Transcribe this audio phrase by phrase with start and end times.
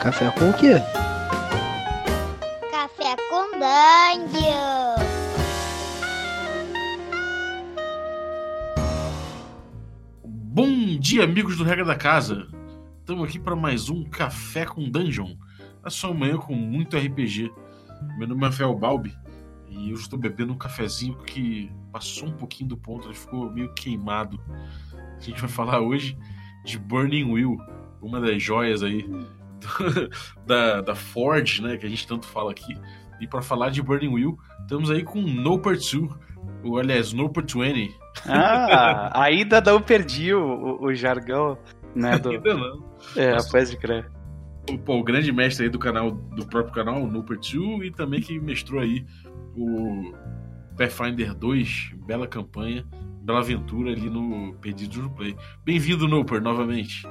[0.00, 0.76] Café com o quê?
[2.70, 4.94] Café com Dungeon.
[10.24, 12.48] Bom dia, amigos do Regra da Casa.
[12.98, 15.36] Estamos aqui para mais um Café com Dungeon.
[15.84, 17.52] A sua manhã com muito RPG.
[18.16, 19.14] Meu nome é Rafael Balbi
[19.68, 23.70] e eu estou bebendo um cafezinho que passou um pouquinho do ponto, ele ficou meio
[23.74, 24.40] queimado.
[24.94, 26.16] A gente vai falar hoje
[26.64, 27.58] de Burning Wheel,
[28.00, 29.06] uma das joias aí
[30.46, 32.76] da, da Ford, né, que a gente tanto fala aqui.
[33.20, 35.90] E para falar de Burning Wheel, estamos aí com Noper 2,
[36.64, 37.94] ou aliás, Noper 20.
[38.26, 41.58] Ah, ainda não perdi o, o- o jargão,
[41.94, 42.18] né?
[42.18, 42.30] Do...
[42.32, 42.90] Ainda não.
[43.16, 43.50] É, Nossa.
[43.50, 44.10] pode crer.
[44.70, 47.54] o, pô, o grande mestre aí do canal, do próprio canal, o Nooper 2,
[47.86, 49.04] e também que mestrou aí
[49.56, 50.14] o
[50.76, 52.86] Pathfinder 2, bela campanha,
[53.22, 55.36] bela aventura ali no Perdidos no Play.
[55.64, 57.06] Bem-vindo, Nooper, novamente.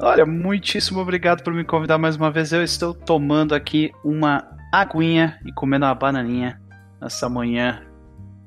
[0.00, 2.52] Olha, muitíssimo obrigado por me convidar mais uma vez.
[2.52, 6.60] Eu estou tomando aqui uma aguinha e comendo uma bananinha
[7.00, 7.84] nessa manhã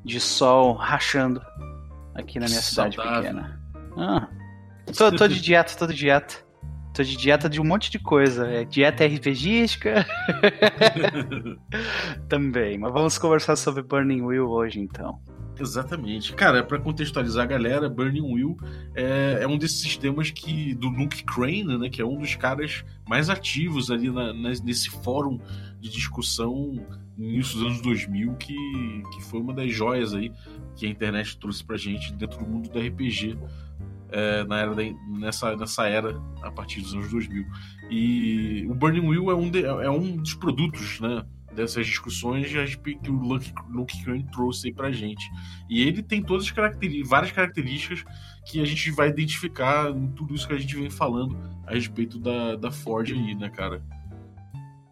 [0.04, 1.42] de sol rachando
[2.16, 3.22] aqui na minha cidade Saudável.
[3.22, 3.62] pequena.
[3.98, 4.28] Ah,
[4.98, 6.36] tô, tô de dieta, tô de dieta.
[6.94, 8.48] Tô de dieta de um monte de coisa.
[8.48, 10.06] É dieta RPGística
[12.28, 12.78] também.
[12.78, 15.20] Mas vamos conversar sobre Burning Wheel hoje então.
[15.62, 16.34] Exatamente.
[16.34, 18.58] Cara, pra contextualizar a galera, Burning Wheel
[18.96, 22.84] é, é um desses sistemas que do Luke Crane, né, que é um dos caras
[23.08, 25.40] mais ativos ali na- nas- nesse fórum
[25.80, 26.74] de discussão
[27.18, 28.54] no início dos anos 2000, que,
[29.14, 30.32] que foi uma das joias aí
[30.76, 33.38] que a internet trouxe pra gente dentro do mundo do RPG
[34.14, 37.46] é, na era da- nessa, nessa era, a partir dos anos 2000.
[37.90, 41.24] E o Burning Wheel é um, de- é um dos produtos, né,
[41.56, 42.66] dessas discussões a
[42.98, 45.30] que o Luke, Luke Crane trouxe aí pra gente.
[45.70, 48.04] E ele tem todas as características, várias características
[48.46, 52.18] que a gente vai identificar em tudo isso que a gente vem falando a respeito
[52.20, 53.84] da, da Ford aí, né, cara?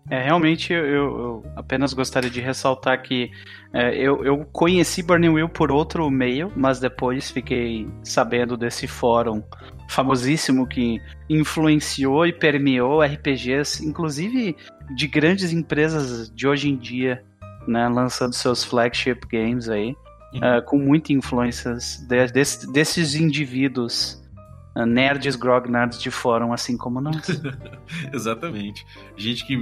[0.09, 3.29] É, realmente eu, eu apenas gostaria de ressaltar que
[3.71, 9.43] é, eu, eu conheci Burning Wheel por outro meio, mas depois fiquei sabendo desse fórum
[9.87, 14.55] famosíssimo que influenciou e permeou RPGs, inclusive
[14.95, 17.23] de grandes empresas de hoje em dia,
[17.67, 19.95] né, lançando seus flagship games aí,
[20.33, 20.61] Uhum.
[20.67, 24.23] com muitas influências de- desse- desses indivíduos,
[24.77, 27.15] é, nerds grognards de fórum, assim como nós.
[28.13, 28.85] Exatamente.
[29.17, 29.57] Gente que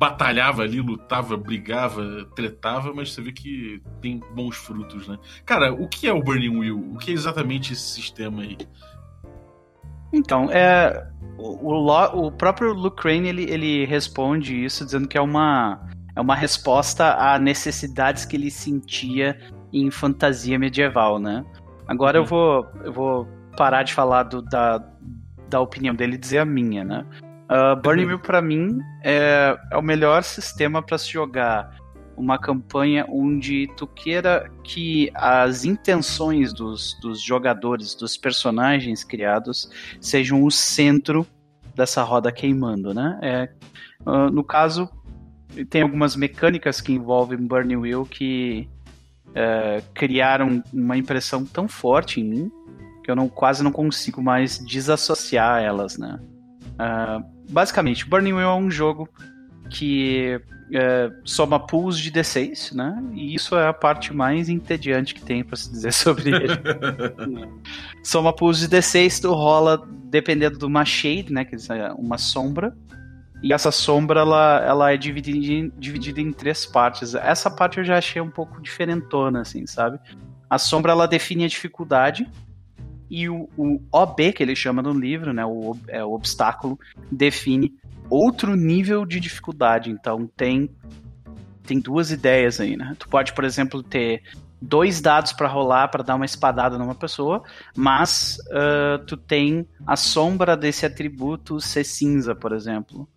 [0.00, 5.18] batalhava ali, lutava, brigava, tretava, mas você vê que tem bons frutos, né?
[5.44, 6.78] Cara, o que é o Burning Wheel?
[6.94, 8.56] O que é exatamente esse sistema aí?
[10.10, 11.06] Então, é,
[11.36, 16.20] o, o, o próprio Luke Crane ele, ele responde isso dizendo que é uma, é
[16.20, 19.38] uma resposta a necessidades que ele sentia
[19.70, 21.44] em fantasia medieval, né?
[21.86, 22.28] Agora eu, Uhum.
[22.28, 24.82] vou, eu vou parar de falar do- da,
[25.50, 27.04] da opinião dele e dizer a minha, né?
[27.50, 28.06] Uh, Burning.
[28.06, 31.76] Wheel, pra mim, é, é o melhor sistema para se jogar
[32.16, 39.68] uma campanha onde tu queira que as intenções dos, dos jogadores, dos personagens criados,
[40.00, 41.26] sejam o centro
[41.74, 43.18] dessa roda queimando, né?
[43.22, 43.48] É,
[44.06, 44.88] ah, no caso,
[45.70, 48.68] tem algumas mecânicas que envolvem Burning Wheel que
[49.34, 52.52] é, criaram uma impressão tão forte em mim
[53.02, 56.20] que eu não, quase não consigo mais desassociar elas, né?
[56.78, 59.08] Ah, basicamente, Burning Wheel é um jogo
[59.68, 60.40] que
[60.72, 63.02] é, soma pools de D6, né?
[63.14, 66.58] E isso é a parte mais entediante que tem para se dizer sobre ele.
[68.02, 71.44] Soma pools de D6, tu rola dependendo de uma shade, né?
[71.44, 72.76] Quer dizer, uma sombra.
[73.42, 77.14] E essa sombra, ela, ela é dividida em, dividida em três partes.
[77.14, 79.98] Essa parte eu já achei um pouco diferentona, assim, sabe?
[80.48, 82.28] A sombra, ela define a dificuldade.
[83.10, 85.44] E o, o OB, que ele chama no livro, né?
[85.44, 86.78] O, é, o obstáculo,
[87.10, 87.74] define
[88.08, 89.90] outro nível de dificuldade.
[89.90, 90.70] Então, tem,
[91.64, 92.94] tem duas ideias aí, né?
[92.98, 94.22] Tu pode, por exemplo, ter
[94.60, 97.42] dois dados para rolar para dar uma espadada numa pessoa,
[97.74, 103.08] mas ah, tu tem a sombra desse atributo ser cinza, por exemplo.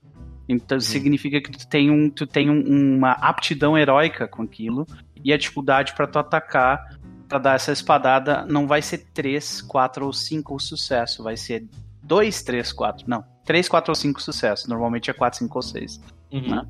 [0.47, 4.85] Então significa que tu tem, um, tu tem um- uma aptidão heróica com aquilo
[5.23, 6.97] e a dificuldade para tu atacar
[7.33, 11.67] para dar essa espadada não vai ser 3, 4 ou 5 o sucesso, vai ser
[12.03, 13.09] 2, 3, 4.
[13.09, 14.69] Não, 3, 4 ou 5 sucesso.
[14.69, 16.01] Normalmente é 4, 5 ou 6.
[16.31, 16.41] Uhum.
[16.41, 16.67] Né?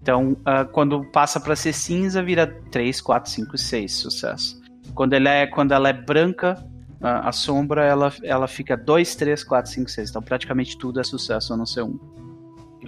[0.00, 4.62] Então, ah, quando passa para ser cinza, vira 3, 4, 5, 6 sucesso.
[4.94, 6.64] Quando ela é, quando ela é branca,
[7.02, 10.10] a, a sombra ela, ela fica 2, 3, 4, 5, 6.
[10.10, 11.98] Então, praticamente tudo é sucesso, a não ser um.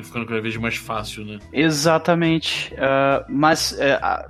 [0.02, 1.38] Ficando cada vez mais fácil, né?
[1.52, 2.74] Exatamente.
[2.78, 4.26] Ah, mas ah,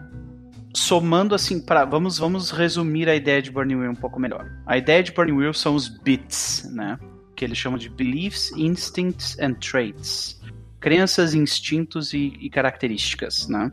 [0.78, 4.50] somando assim para vamos vamos resumir a ideia de Burning Wheel um pouco melhor.
[4.66, 6.98] A ideia de Burning Wheel são os bits, né?
[7.34, 10.40] Que eles chamam de beliefs, instincts and traits.
[10.80, 13.70] crenças, instintos e, e características, né?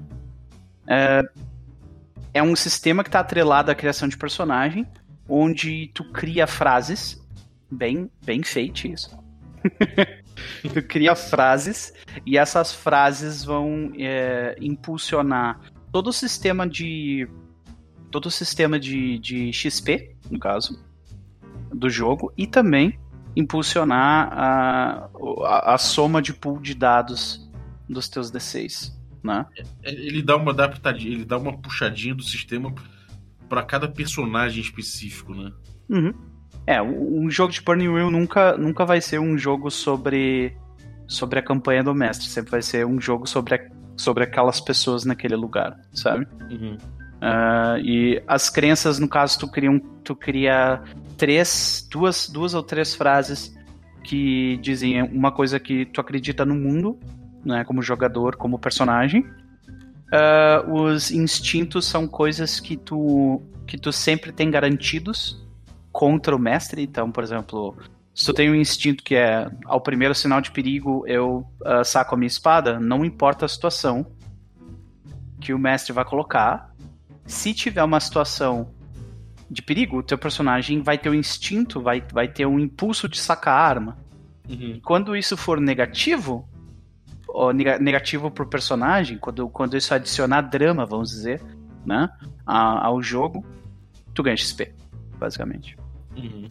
[0.87, 1.21] É,
[2.33, 4.87] é um sistema que está atrelado à criação de personagem,
[5.29, 7.23] onde tu cria frases,
[7.71, 9.17] bem, bem feito isso.
[10.73, 11.93] tu cria frases
[12.25, 15.59] e essas frases vão é, impulsionar
[15.95, 17.25] todo o sistema de
[18.11, 20.77] todo o sistema de, de XP, no caso,
[21.73, 22.99] do jogo, e também
[23.33, 25.09] impulsionar a,
[25.45, 27.49] a, a soma de pool de dados
[27.87, 28.93] dos teus D6.
[29.23, 29.45] Né?
[29.83, 32.75] É, ele dá uma adaptadinha, ele dá uma puxadinha do sistema
[33.47, 35.53] para cada personagem específico, né?
[35.87, 36.13] Uhum.
[36.67, 40.57] É, um jogo de Burning Wheel nunca, nunca vai ser um jogo sobre,
[41.07, 45.05] sobre a campanha do mestre, sempre vai ser um jogo sobre, a, sobre aquelas pessoas
[45.05, 46.27] naquele lugar, sabe?
[46.51, 46.77] Uhum.
[47.15, 50.81] Uh, e as crenças, no caso, tu cria, um, tu cria
[51.17, 53.55] três, duas, duas ou três frases
[54.03, 56.99] que dizem uma coisa que tu acredita no mundo,
[57.43, 59.25] né, como jogador, como personagem.
[60.11, 65.43] Uh, os instintos são coisas que tu, que tu sempre tem garantidos
[65.91, 66.83] contra o mestre.
[66.83, 67.75] Então, por exemplo,
[68.15, 72.15] se tu tem um instinto que é ao primeiro sinal de perigo eu uh, saco
[72.15, 74.07] a minha espada, não importa a situação
[75.41, 76.73] que o mestre vai colocar,
[77.25, 78.73] se tiver uma situação
[79.51, 83.09] de perigo, o teu personagem vai ter o um instinto, vai, vai ter um impulso
[83.09, 83.97] de sacar a arma.
[84.49, 84.79] Uhum.
[84.83, 86.47] Quando isso for negativo,
[87.27, 91.41] ou negativo pro personagem, quando, quando isso adicionar drama, vamos dizer,
[91.85, 92.09] né,
[92.45, 93.45] ao jogo,
[94.13, 94.73] tu ganha XP,
[95.19, 95.77] basicamente.
[96.15, 96.47] Uhum.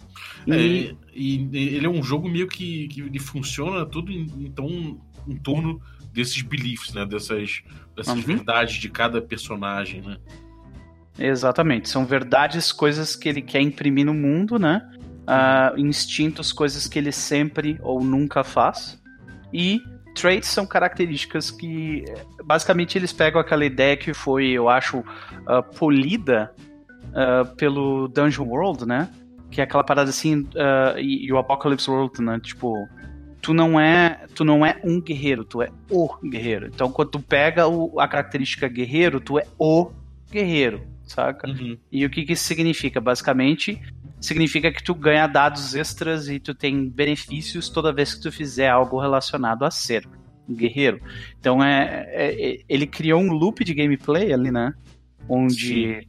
[0.46, 0.52] E...
[0.52, 5.80] É, e, ele é um jogo meio que, que funciona tudo em, então em torno
[6.12, 7.62] desses beliefs, né, dessas,
[7.96, 8.22] dessas uhum.
[8.22, 10.16] verdades de cada personagem, né.
[11.18, 11.88] Exatamente.
[11.88, 14.88] São verdades, coisas que ele quer imprimir no mundo, né?
[15.26, 19.00] Uh, instintos, coisas que ele sempre ou nunca faz.
[19.52, 19.80] E
[20.14, 22.04] traits são características que,
[22.44, 26.52] basicamente, eles pegam aquela ideia que foi, eu acho, uh, polida
[27.10, 29.08] uh, pelo Dungeon World, né?
[29.54, 30.46] Que é aquela parada assim,
[30.98, 32.40] e, e, o Apocalypse World, né?
[32.42, 32.88] Tipo,
[33.40, 36.66] tu não é tu não é um guerreiro, tu é o guerreiro.
[36.66, 39.92] Então, quando tu pega o, a característica guerreiro, tu é o
[40.30, 41.48] guerreiro saca?
[41.48, 41.76] Uhum.
[41.90, 43.00] E o que, que isso significa?
[43.00, 43.80] Basicamente,
[44.20, 48.68] significa que tu ganha dados extras e tu tem benefícios toda vez que tu fizer
[48.68, 50.06] algo relacionado a ser
[50.48, 51.00] um guerreiro.
[51.38, 54.74] Então é, é, é ele criou um loop de gameplay ali, né?
[55.28, 56.08] Onde Sim.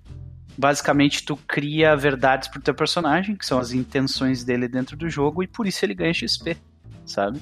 [0.58, 5.44] Basicamente tu cria verdades pro teu personagem, que são as intenções dele dentro do jogo,
[5.44, 6.58] e por isso ele ganha XP,
[7.06, 7.40] sabe?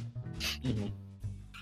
[0.63, 0.91] Uhum.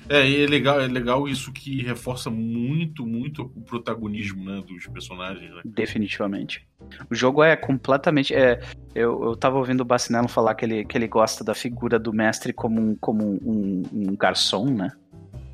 [0.10, 4.86] É, e é legal, é legal isso que reforça muito, muito o protagonismo né, dos
[4.88, 5.50] personagens.
[5.50, 5.62] Né?
[5.64, 6.68] Definitivamente.
[7.10, 8.34] O jogo é completamente.
[8.34, 8.60] É,
[8.94, 12.12] eu, eu tava ouvindo o Bacinello falar que ele, que ele gosta da figura do
[12.12, 14.92] mestre como um, como um, um garçom, né?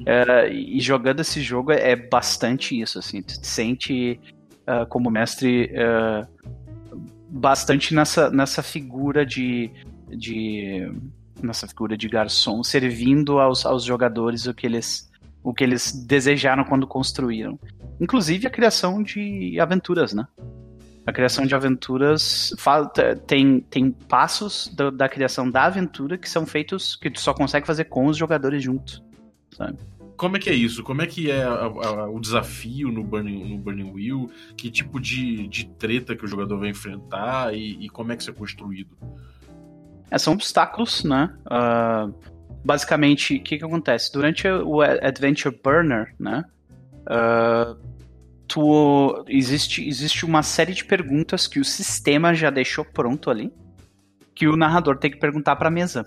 [0.05, 3.21] É, e jogando esse jogo é, é bastante isso, assim.
[3.21, 4.19] Tu te sente
[4.67, 6.27] uh, como mestre uh,
[7.29, 9.71] bastante nessa, nessa figura de.
[10.09, 10.91] de
[11.41, 15.07] nessa figura de garçom, servindo aos, aos jogadores o que eles
[15.43, 17.57] o que eles desejaram quando construíram.
[18.01, 20.27] Inclusive a criação de aventuras, né?
[21.05, 22.53] A criação de aventuras
[23.25, 27.65] tem, tem passos da, da, criação da aventura que são feitos que tu só consegue
[27.65, 29.01] fazer com os jogadores juntos,
[29.55, 29.77] sabe?
[30.17, 30.83] Como é que é isso?
[30.83, 34.31] Como é que é a, a, o desafio no Burning, no Burning Wheel?
[34.57, 38.23] Que tipo de, de treta que o jogador vai enfrentar e, e como é que
[38.23, 38.97] isso é construído?
[40.09, 41.37] É, são obstáculos, né?
[41.45, 42.13] Uh,
[42.65, 44.11] basicamente, o que, que acontece?
[44.11, 46.43] Durante o Adventure Burner, né?
[47.03, 47.77] Uh,
[48.47, 53.53] tu, existe, existe uma série de perguntas que o sistema já deixou pronto ali,
[54.33, 56.05] que o narrador tem que perguntar para a mesa.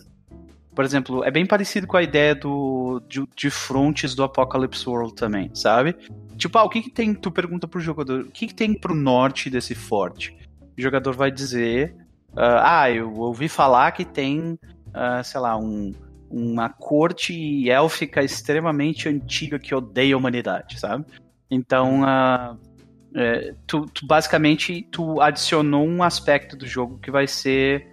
[0.74, 5.14] Por exemplo, é bem parecido com a ideia do, de, de frontes do Apocalypse World
[5.14, 5.96] também, sabe?
[6.36, 7.12] Tipo, ah, o que, que tem?
[7.12, 10.36] Tu pergunta pro jogador, o que, que tem pro norte desse forte?
[10.78, 11.94] O jogador vai dizer
[12.32, 14.52] Uh, ah, eu ouvi falar que tem,
[14.88, 15.92] uh, sei lá, um,
[16.30, 21.04] uma corte élfica extremamente antiga que odeia a humanidade, sabe?
[21.50, 22.56] Então, uh,
[23.16, 27.88] é, tu, tu, basicamente tu adicionou um aspecto do jogo que vai ser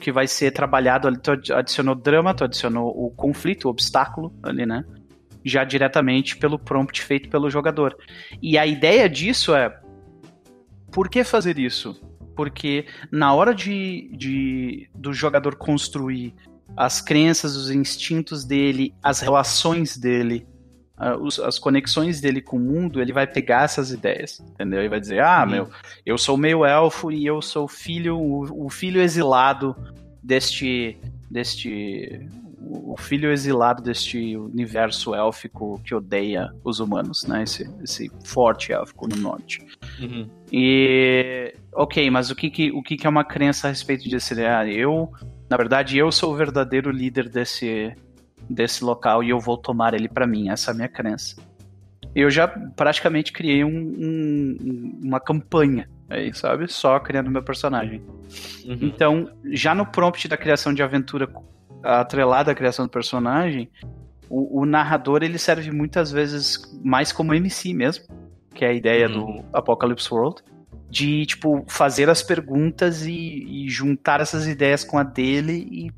[0.00, 4.64] que vai ser trabalhado ali, tu adicionou drama, tu adicionou o conflito, o obstáculo ali,
[4.64, 4.84] né?
[5.44, 7.96] Já diretamente pelo prompt feito pelo jogador.
[8.42, 9.80] E a ideia disso é
[10.90, 12.00] por que fazer isso?
[12.36, 16.34] porque na hora de, de do jogador construir
[16.76, 20.46] as crenças, os instintos dele, as relações dele,
[20.98, 24.82] as conexões dele com o mundo, ele vai pegar essas ideias, entendeu?
[24.82, 25.52] E vai dizer, ah, Sim.
[25.52, 25.68] meu,
[26.04, 29.76] eu sou meio elfo e eu sou filho, o, o filho exilado
[30.22, 30.96] deste,
[31.30, 32.26] deste
[32.68, 37.44] o filho exilado deste universo élfico que odeia os humanos, né?
[37.44, 39.64] Esse, esse forte élfico no norte.
[40.00, 40.28] Uhum.
[40.50, 44.34] E ok, mas o que, que o que, que é uma crença a respeito disso?
[44.40, 45.12] Ah, eu,
[45.48, 47.94] na verdade, eu sou o verdadeiro líder desse
[48.48, 50.48] desse local e eu vou tomar ele para mim.
[50.48, 51.36] Essa é a minha crença.
[52.14, 56.70] Eu já praticamente criei um, um, uma campanha aí, sabe?
[56.70, 58.02] Só criando meu personagem.
[58.64, 58.78] Uhum.
[58.80, 61.28] Então, já no prompt da criação de aventura
[61.82, 63.70] atrelada à criação do personagem,
[64.28, 68.06] o, o, narrador ele serve muitas vezes mais como MC mesmo,
[68.54, 69.42] que é a ideia Uhum.
[69.42, 70.42] do Apocalypse World,
[70.90, 75.90] de tipo fazer as perguntas e, e juntar essas ideias com a dele e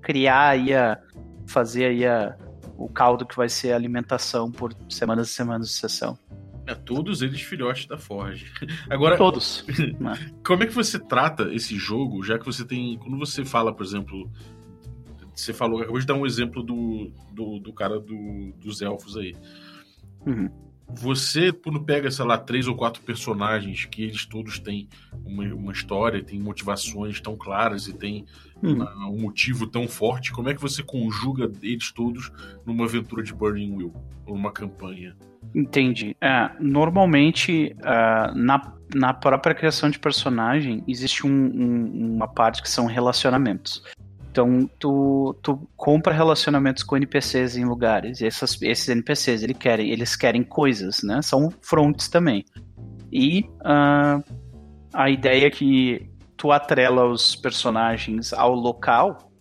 [0.00, 0.98] criar aí a
[1.46, 2.36] fazer aí a,
[2.76, 6.18] o caldo que vai ser a alimentação por semanas e semanas de sessão.
[6.66, 8.52] É, todos eles filhotes da Forge.
[8.90, 9.64] Agora, Todos.
[10.00, 10.32] né?
[10.44, 12.98] como é que você trata esse jogo, já que você tem.
[12.98, 14.30] Quando você fala, por exemplo.
[15.32, 19.36] Você falou, acabou de dar um exemplo do, do, do cara do, dos elfos aí.
[20.26, 20.50] Uhum.
[20.88, 24.88] Você, quando pega, sei lá, três ou quatro personagens que eles todos têm
[25.24, 28.24] uma, uma história, têm motivações tão claras e têm
[28.62, 32.30] uma- um motivo tão forte, como é que você conjuga eles todos
[32.64, 33.94] numa aventura de Burning Wheel?
[34.26, 35.16] Ou numa campanha?
[35.54, 36.16] Entendi.
[36.20, 42.68] É, normalmente, ah, na, na própria criação de personagem, existe um- um- uma parte que
[42.70, 43.82] são relacionamentos.
[44.36, 48.20] Então, tu, tu compra relacionamentos com NPCs em lugares.
[48.20, 51.22] E essas, esses NPCs, eles querem, eles querem coisas, né?
[51.22, 52.44] São fronts também.
[53.10, 54.20] E ah,
[54.92, 59.32] a ideia é que tu atrela os personagens ao local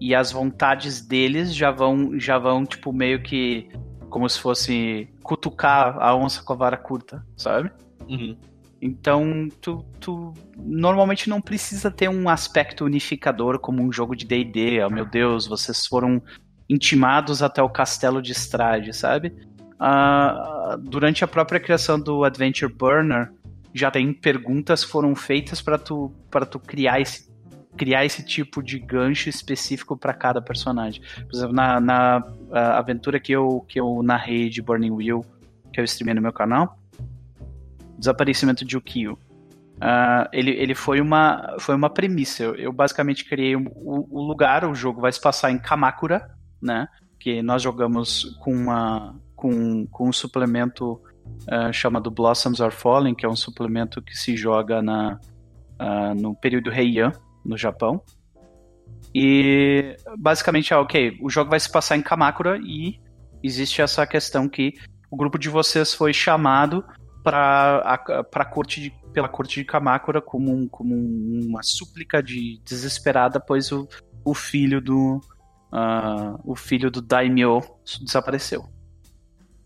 [0.00, 3.68] e as vontades deles já vão, já vão tipo, meio que
[4.08, 7.72] como se fosse cutucar a onça com a vara curta, sabe?
[8.08, 8.38] Uhum.
[8.80, 14.82] Então, tu, tu normalmente não precisa ter um aspecto unificador como um jogo de D&D.
[14.84, 16.22] Oh, meu Deus, vocês foram
[16.68, 19.34] intimados até o castelo de Strade, sabe?
[19.80, 23.32] Ah, durante a própria criação do Adventure Burner,
[23.74, 27.28] já tem perguntas foram feitas para tu, pra tu criar esse
[27.76, 31.00] criar esse tipo de gancho específico para cada personagem.
[31.28, 35.24] Por exemplo, na, na ah, aventura que eu, que eu narrei de Burning Wheel,
[35.72, 36.77] que eu streamei no meu canal,
[37.98, 39.18] Desaparecimento de Ukio.
[39.80, 42.42] Ah, ele, ele foi uma, foi uma premissa.
[42.42, 46.88] Eu, eu basicamente criei o, lugar, o jogo vai se passar em Kamakura, né?
[47.18, 51.00] Que nós jogamos com, uma, com, com um suplemento
[51.46, 55.20] ah, chamado Blossoms Are Falling, que é um suplemento que se joga na,
[55.78, 57.12] ah, no período Heian,
[57.44, 58.02] no Japão.
[59.14, 63.00] E basicamente é ok, o jogo vai se passar em Kamakura e
[63.42, 64.74] existe essa questão que
[65.10, 66.84] o grupo de vocês foi chamado
[67.30, 72.60] para para corte de, pela corte de Kamakura como, um, como um- uma súplica de
[72.64, 73.86] desesperada, pois o,
[74.24, 75.20] o filho do
[75.70, 77.60] ah, o filho do daimyo
[78.00, 78.66] desapareceu.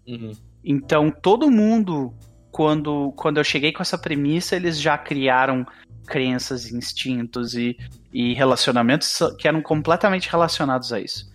[0.07, 0.33] Uhum.
[0.65, 2.13] Então todo mundo
[2.51, 5.65] quando quando eu cheguei com essa premissa, eles já criaram
[6.07, 7.77] crenças, instintos e,
[8.13, 11.31] e relacionamentos que eram completamente relacionados a isso.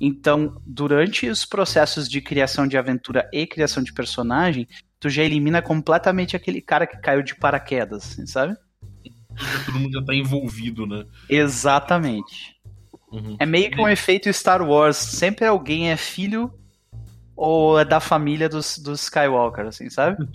[0.00, 4.66] Então, durante os processos de criação de aventura e criação de personagem,
[5.00, 8.56] tu já elimina completamente aquele cara que caiu de paraquedas, assim, sabe?
[9.66, 11.04] Todo mundo já tá envolvido, né?
[11.28, 12.56] Exatamente.
[13.12, 13.36] Uhum.
[13.38, 14.96] É meio que um efeito Star Wars.
[14.96, 16.52] Sempre alguém é filho
[17.36, 20.16] ou é da família dos, dos Skywalker, assim, sabe?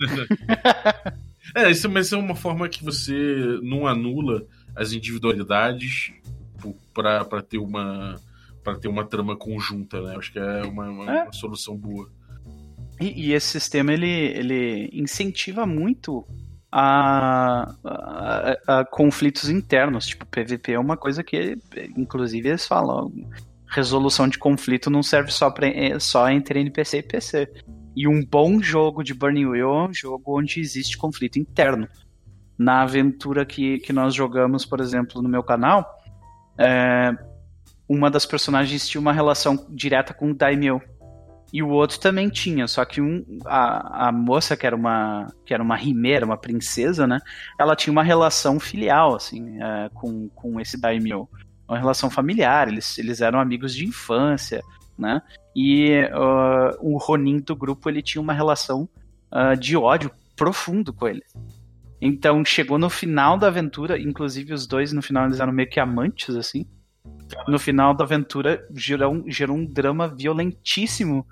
[1.54, 4.44] É, isso, mas é uma forma que você não anula
[4.74, 6.10] as individualidades
[6.92, 8.18] para ter uma
[8.64, 10.16] para ter uma trama conjunta, né?
[10.16, 11.22] Acho que é uma, uma- É.
[11.24, 12.10] uma solução boa.
[13.04, 16.24] E, e esse sistema ele, ele incentiva muito
[16.70, 20.06] a, a- a conflitos internos.
[20.06, 21.56] Tipo, PVP é uma coisa que,
[21.96, 23.12] inclusive, eles falam:
[23.68, 27.52] resolução de conflito não serve só, pra, é, só entre NPC e PC.
[27.96, 31.86] E um bom jogo de Burning Wheel é um jogo onde existe conflito interno.
[32.58, 35.84] Na aventura que, que nós jogamos, por exemplo, no meu canal,
[36.58, 37.12] é,
[37.88, 40.80] uma das personagens tinha uma relação direta com o Daimyo.
[41.54, 45.54] E o outro também tinha, só que um, a, a moça, que era uma que
[45.54, 47.20] era uma rimeira, uma princesa, né?
[47.56, 51.28] Ela tinha uma relação filial, assim, é, com, com esse daimyo.
[51.68, 54.64] Uma relação familiar, eles, eles eram amigos de infância,
[54.98, 55.22] né?
[55.54, 58.88] E ah, o Ronin do grupo, ele tinha uma relação
[59.30, 61.22] ah, de ódio profundo com ele.
[62.00, 65.78] Então, chegou no final da aventura, inclusive os dois no final eles eram meio que
[65.78, 66.66] amantes, assim.
[67.46, 71.24] No final da aventura gerou, um- gerou um drama violentíssimo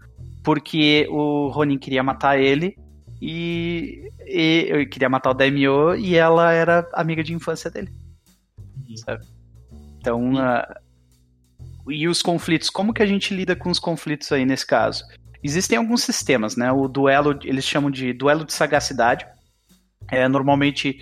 [0.43, 2.77] porque o Ronin queria matar ele
[3.21, 7.91] e, e eu queria matar o Daimyo e ela era amiga de infância dele.
[8.89, 8.97] Uhum.
[8.97, 9.25] Sabe?
[9.99, 10.81] Então, ah,
[11.89, 15.05] e os conflitos, como que a gente lida com os conflitos aí nesse caso?
[15.43, 16.71] Existem alguns sistemas, né?
[16.71, 19.27] O duelo, eles chamam de duelo de sagacidade.
[20.11, 21.01] É, normalmente,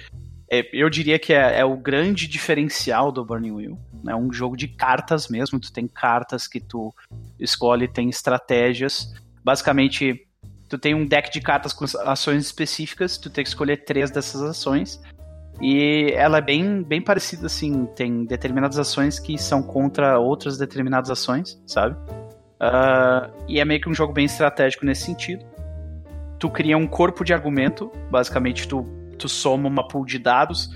[0.51, 3.79] é, eu diria que é, é, o grande diferencial do Burning Wheel.
[4.03, 4.15] É né?
[4.15, 5.61] um jogo de cartas mesmo.
[5.61, 6.95] Tu tem cartas que tu
[7.39, 9.13] escolhe, tem estratégias.
[9.45, 10.27] Basicamente,
[10.69, 14.43] tu tem um deck de cartas com ações específicas, tu tem que escolher três dessas
[14.43, 15.01] ações.
[15.61, 21.11] E ela é bem, bem parecida, assim, tem determinadas ações que são contra outras determinadas
[21.11, 21.97] ações, sabe?
[22.61, 25.45] Uh, e é meio que um jogo bem estratégico nesse sentido.
[26.39, 28.85] Tu cria um corpo de argumento, basicamente tu,
[29.19, 30.71] tu soma uma pool de dados,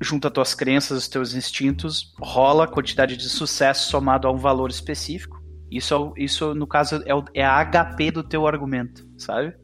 [0.00, 4.70] junta tuas crenças, os teus instintos, rola a quantidade de sucesso somado a um valor
[4.70, 5.35] específico.
[5.70, 9.54] Isso, isso no caso, é, o, é a HP do teu argumento, sabe?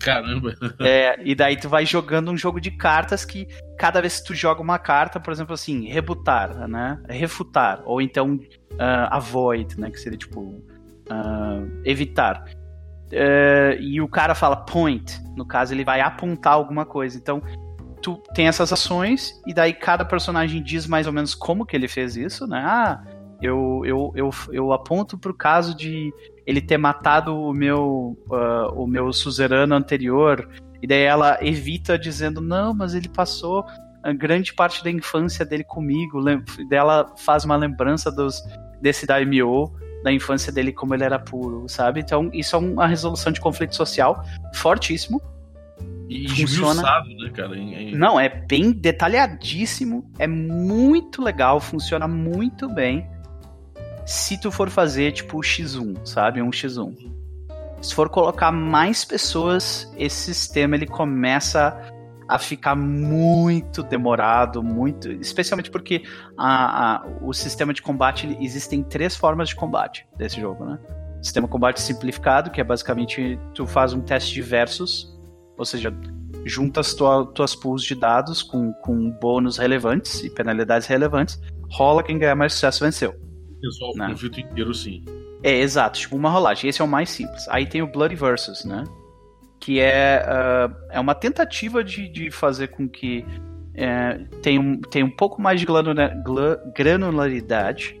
[0.00, 0.54] Caramba.
[0.80, 3.46] É, e daí tu vai jogando um jogo de cartas que
[3.78, 7.00] cada vez que tu joga uma carta, por exemplo, assim, rebutar, né?
[7.08, 9.90] Refutar, ou então uh, avoid, né?
[9.90, 12.44] Que seria tipo uh, evitar.
[13.12, 17.16] Uh, e o cara fala point, no caso ele vai apontar alguma coisa.
[17.16, 17.42] Então
[18.02, 21.88] tu tem essas ações e daí cada personagem diz mais ou menos como que ele
[21.88, 22.62] fez isso, né?
[22.64, 23.02] Ah,
[23.44, 26.12] eu, eu, eu, eu aponto pro caso de
[26.46, 30.48] ele ter matado o meu, uh, o meu suzerano anterior.
[30.82, 33.64] E daí ela evita dizendo, não, mas ele passou
[34.02, 36.22] a grande parte da infância dele comigo.
[36.70, 38.42] Dela faz uma lembrança dos,
[38.80, 39.70] desse Daimyo,
[40.02, 42.00] da infância dele como ele era puro, sabe?
[42.00, 44.24] Então, isso é uma resolução de conflito social
[44.54, 45.20] fortíssimo.
[46.08, 46.82] E funciona.
[46.82, 47.56] né, cara?
[47.56, 47.94] Em, em...
[47.94, 53.06] Não, é bem detalhadíssimo, é muito legal, funciona muito bem
[54.06, 56.42] se tu for fazer tipo X1, sabe?
[56.42, 56.94] Um X1.
[57.80, 61.78] Se for colocar mais pessoas, esse sistema ele começa
[62.26, 66.02] a ficar muito demorado, muito, especialmente porque
[66.38, 70.78] a, a, o sistema de combate existem três formas de combate desse jogo, né?
[71.22, 75.14] Sistema de combate simplificado, que é basicamente tu faz um teste de versus,
[75.56, 75.94] ou seja,
[76.46, 81.38] juntas tua, tuas pools de dados com, com bônus relevantes e penalidades relevantes,
[81.70, 83.24] rola quem ganhar mais sucesso venceu
[83.64, 84.06] resolve né?
[84.06, 85.04] o conflito inteiro, sim.
[85.42, 86.70] É, exato, tipo uma rolagem.
[86.70, 87.46] Esse é o mais simples.
[87.48, 88.84] Aí tem o Bloody Versus, né?
[89.60, 93.24] Que é, uh, é uma tentativa de, de fazer com que
[93.74, 95.66] é, tem, um, tem um pouco mais de
[96.74, 98.00] granularidade,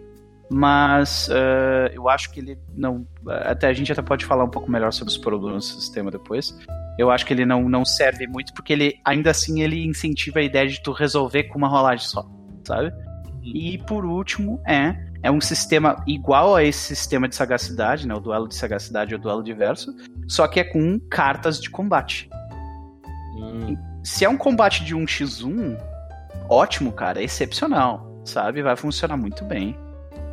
[0.50, 3.06] mas uh, eu acho que ele não.
[3.26, 6.56] Até a gente até pode falar um pouco melhor sobre os problemas do sistema depois.
[6.96, 10.42] Eu acho que ele não, não serve muito, porque ele ainda assim ele incentiva a
[10.42, 12.24] ideia de tu resolver com uma rolagem só,
[12.64, 12.92] sabe?
[13.42, 13.52] Uhum.
[13.52, 18.14] E por último é é um sistema igual a esse sistema de sagacidade, né?
[18.14, 19.96] O duelo de sagacidade e o duelo diverso,
[20.28, 22.28] só que é com cartas de combate.
[23.34, 23.74] Hum.
[24.04, 25.78] Se é um combate de 1x1,
[26.46, 28.62] ótimo, cara, é excepcional, sabe?
[28.62, 29.74] Vai funcionar muito bem.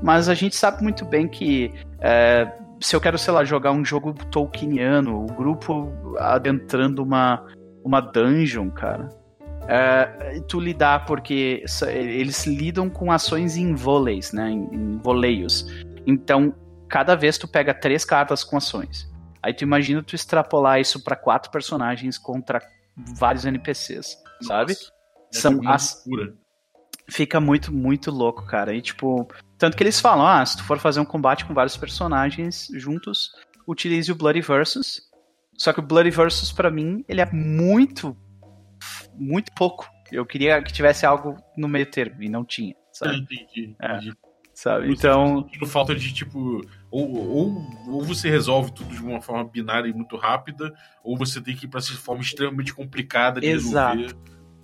[0.04, 2.51] Mas a gente sabe muito bem que é,
[2.82, 7.45] se eu quero, sei lá, jogar um jogo Tolkieniano, o grupo adentrando uma,
[7.82, 9.08] uma dungeon, cara,
[9.63, 14.50] uh, tu lidar, porque eles lidam com ações em vôleis, né?
[14.50, 15.65] Em, em voleios.
[16.06, 16.54] Então,
[16.88, 19.10] cada vez tu pega três cartas com ações.
[19.41, 22.62] Aí tu imagina tu extrapolar isso para quatro personagens contra
[22.95, 24.74] vários NPCs, sabe?
[24.74, 24.91] Nossa,
[25.32, 26.04] São as
[27.10, 28.74] fica muito muito louco, cara.
[28.74, 31.76] E tipo, tanto que eles falam, ah, se tu for fazer um combate com vários
[31.76, 33.32] personagens juntos,
[33.67, 35.02] utilize o Bloody Versus.
[35.58, 38.15] Só que o Bloody Versus para mim, ele é muito
[39.15, 39.89] muito pouco.
[40.12, 42.76] Eu queria que tivesse algo no meio termo, e não tinha.
[42.91, 43.17] Sabe?
[43.17, 44.13] entendi, é, entendi.
[44.54, 44.91] sabe?
[44.91, 45.47] Então.
[45.58, 46.62] Por falta de tipo.
[46.89, 51.39] Ou, ou, ou você resolve tudo de uma forma binária e muito rápida, ou você
[51.39, 53.97] tem que ir pra essa forma extremamente complicada de Exato.
[53.97, 54.17] resolver.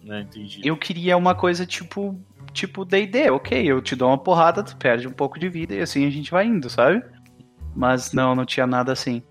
[0.03, 0.21] Né?
[0.21, 0.61] Entendi.
[0.63, 2.19] Eu queria uma coisa tipo.
[2.53, 5.81] Tipo DD, ok, eu te dou uma porrada, tu perde um pouco de vida e
[5.81, 7.03] assim a gente vai indo, sabe?
[7.75, 9.21] Mas não, não tinha nada assim.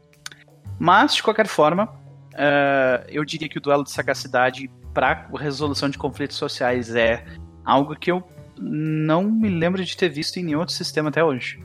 [0.79, 1.87] Mas, de qualquer forma,
[2.35, 7.23] uh, eu diria que o duelo de sagacidade para resolução de conflitos sociais é
[7.63, 8.27] algo que eu
[8.59, 11.63] não me lembro de ter visto em nenhum outro sistema até hoje.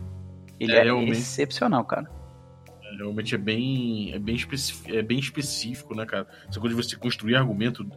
[0.59, 2.11] Ele é, é excepcional, cara.
[2.83, 6.27] É, realmente é bem, é bem, específico, é bem específico, né, cara?
[6.49, 7.89] Essa coisa de você construir argumento,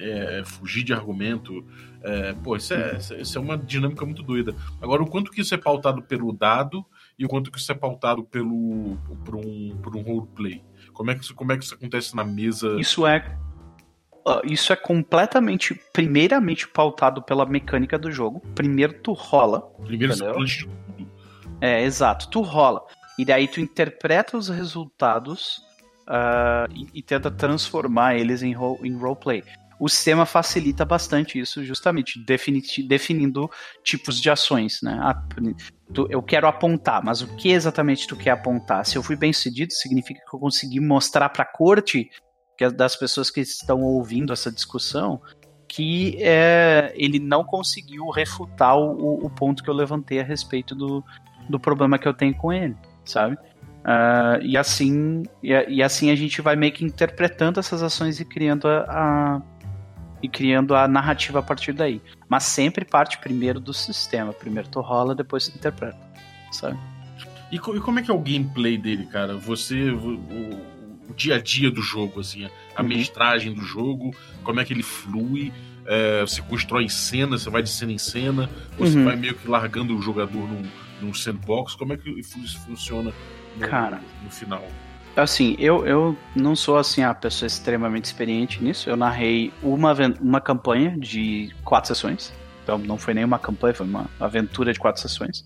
[0.00, 1.62] é, fugir de argumento.
[2.02, 4.54] É, pô, isso é, isso é uma dinâmica muito doida.
[4.80, 6.86] Agora, o quanto que isso é pautado pelo dado
[7.18, 10.64] e o quanto que isso é pautado pelo, por, um, por um roleplay?
[10.94, 12.80] Como é, que isso, como é que isso acontece na mesa?
[12.80, 13.38] Isso é
[14.44, 18.40] isso é completamente, primeiramente pautado pela mecânica do jogo.
[18.54, 19.62] Primeiro tu rola.
[19.84, 20.66] Primeiro você
[21.60, 22.28] É, exato.
[22.28, 22.82] Tu rola.
[23.18, 25.58] E daí tu interpreta os resultados
[26.08, 29.42] uh, e, e, tenta transformar eles em, ro em roleplay.
[29.78, 33.50] o sistema facilita bastante isso, justamente, defini definindo
[33.82, 34.98] tipos de ações, né?
[35.02, 35.22] Ah,
[35.92, 38.84] tu, eu quero apontar, mas o que exatamente tu quer apontar?
[38.86, 42.10] Se eu fui bem sucedido, significa que eu consegui mostrar para a corte
[42.68, 45.20] das pessoas que estão ouvindo essa discussão
[45.70, 51.02] que é, ele não conseguiu refutar o, o, ponto que eu levantei a respeito do,
[51.48, 53.36] do problema que eu tenho com ele, sabe?
[53.36, 58.24] Uh, e assim e, e, assim a gente vai meio que interpretando essas ações e
[58.24, 59.42] criando a, a,
[60.20, 62.02] e criando a narrativa a partir daí.
[62.28, 64.32] Mas sempre parte primeiro do sistema.
[64.32, 65.98] Primeiro tu rola, depois tu interpreta,
[66.50, 66.76] sabe?
[67.52, 69.36] E, e como é que é o gameplay dele, cara?
[69.36, 70.79] Você o,
[71.10, 72.88] o dia a dia do jogo, assim, a uhum.
[72.88, 75.52] mestragem do jogo, como é que ele flui.
[75.86, 79.04] É, você constrói cena, você vai de cena em cena, você uhum.
[79.04, 80.62] vai meio que largando o jogador num,
[81.00, 81.74] num sandbox.
[81.74, 83.12] Como é que isso funciona
[83.56, 84.64] no, Cara, no final?
[85.16, 88.88] Assim, eu, eu não sou assim a pessoa extremamente experiente nisso.
[88.88, 92.32] Eu narrei uma, uma campanha de quatro sessões.
[92.62, 95.44] Então não foi nem uma campanha, foi uma aventura de quatro sessões.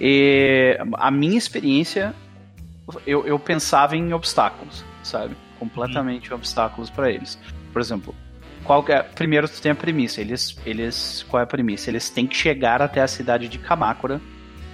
[0.00, 2.14] E a minha experiência
[3.06, 5.36] eu, eu pensava em obstáculos, sabe?
[5.58, 6.36] Completamente hum.
[6.36, 7.38] obstáculos para eles.
[7.72, 8.14] Por exemplo,
[8.64, 11.90] qual é, primeiro tu tem a premissa, eles, eles, qual é a premissa?
[11.90, 14.20] Eles têm que chegar até a cidade de Kamakura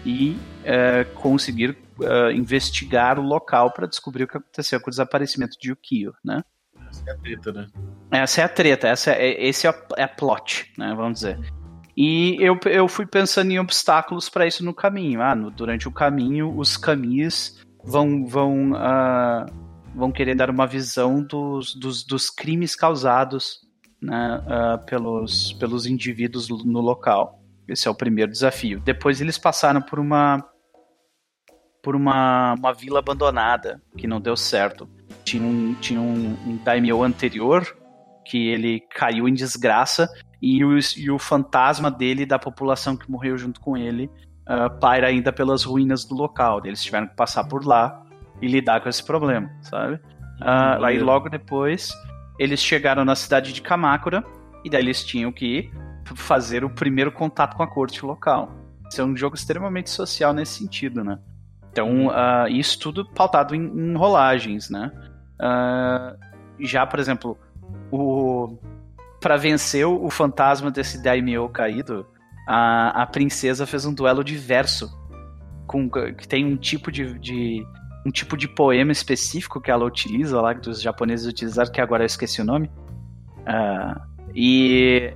[0.04, 5.56] e é, conseguir é, investigar o local para descobrir o que aconteceu com o desaparecimento
[5.58, 6.42] de Yukio, né?
[6.88, 7.66] Essa é a treta, né?
[8.10, 10.94] Essa é a treta, essa é, esse é a, é a plot, né?
[10.96, 11.38] Vamos dizer.
[11.96, 15.22] E eu, eu fui pensando em obstáculos para isso no caminho.
[15.22, 19.46] Ah, no, durante o caminho, os caminhos vão vão uh,
[19.94, 23.60] vão querer dar uma visão dos, dos, dos crimes causados
[24.00, 27.40] né, uh, pelos, pelos indivíduos no local.
[27.66, 28.78] Esse é o primeiro desafio.
[28.80, 30.44] Depois eles passaram por uma
[31.82, 34.88] por uma, uma vila abandonada que não deu certo.
[35.24, 37.64] Tinha um, tinha um, um daimyo anterior
[38.24, 40.08] que ele caiu em desgraça
[40.42, 44.10] e o, e o fantasma dele da população que morreu junto com ele
[44.48, 46.60] uh, paira ainda pelas ruínas do local.
[46.64, 48.02] Eles tiveram que passar por lá
[48.40, 49.94] e lidar com esse problema, sabe?
[50.40, 51.90] Uh, aí logo depois
[52.38, 54.24] eles chegaram na cidade de Kamakura
[54.64, 55.70] e daí eles tinham que
[56.14, 58.50] fazer o primeiro contato com a corte local.
[58.90, 61.18] Isso é um jogo extremamente social nesse sentido, né?
[61.72, 64.92] Então, uh, isso tudo pautado em, em rolagens, né?
[65.40, 66.16] Uh,
[66.60, 67.38] já, por exemplo,
[67.90, 68.56] o
[69.20, 72.06] para vencer o fantasma desse daimyo caído,
[72.46, 74.88] a, a princesa fez um duelo diverso
[75.66, 77.66] com que tem um tipo de, de,
[78.06, 82.04] um tipo de poema específico que ela utiliza lá que os japoneses utilizaram que agora
[82.04, 82.70] eu esqueci o nome
[83.40, 84.00] uh,
[84.32, 85.12] e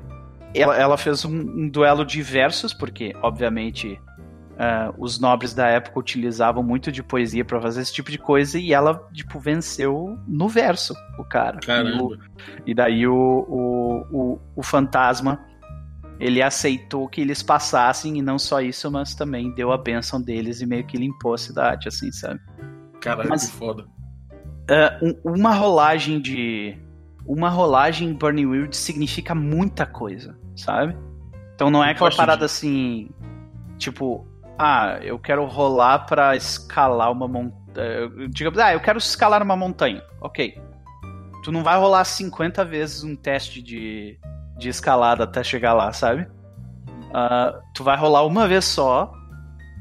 [0.52, 4.00] ela, ela fez um, um, duelo de versos porque obviamente
[4.54, 8.58] uh, os nobres da época utilizavam muito de poesia para fazer esse tipo de coisa
[8.58, 11.96] e ela tipo venceu no verso o cara Caramba.
[11.96, 12.18] E, o,
[12.66, 15.48] e daí o, o, o, o fantasma
[16.20, 20.60] ele aceitou que eles passassem e não só isso, mas também deu a benção deles
[20.60, 22.38] e meio que limpou a cidade, assim, sabe?
[23.00, 23.84] Caralho, mas, que foda.
[23.84, 26.78] Uh, uma rolagem de.
[27.26, 30.94] Uma rolagem em Burning Wild significa muita coisa, sabe?
[31.54, 33.08] Então não é aquela parada assim.
[33.78, 34.26] Tipo,
[34.58, 38.10] ah, eu quero rolar para escalar uma montanha.
[38.28, 40.02] Digamos, ah, eu quero escalar uma montanha.
[40.20, 40.54] Ok.
[41.42, 44.18] Tu não vai rolar 50 vezes um teste de
[44.60, 46.22] de escalada até chegar lá, sabe?
[46.22, 49.12] Uh, tu vai rolar uma vez só,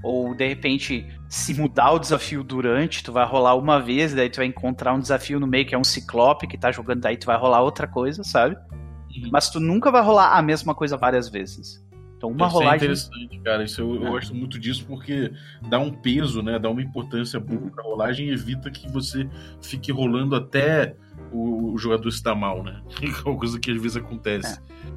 [0.03, 4.37] ou de repente, se mudar o desafio durante, tu vai rolar uma vez, daí tu
[4.37, 7.27] vai encontrar um desafio no meio que é um ciclope que tá jogando, daí tu
[7.27, 8.55] vai rolar outra coisa, sabe?
[8.55, 9.29] Uhum.
[9.31, 11.83] Mas tu nunca vai rolar a mesma coisa várias vezes.
[12.19, 12.73] Então uma Isso rolagem.
[12.73, 13.63] É interessante, cara.
[13.63, 14.09] Isso eu, eu, é.
[14.09, 15.31] gosto muito disso porque
[15.69, 16.59] dá um peso, né?
[16.59, 19.27] Dá uma importância boa pra rolagem e evita que você
[19.61, 20.95] fique rolando até
[21.31, 22.81] o, o jogador dá mal, né?
[23.01, 24.59] É uma coisa que às vezes acontece.
[24.59, 24.89] É.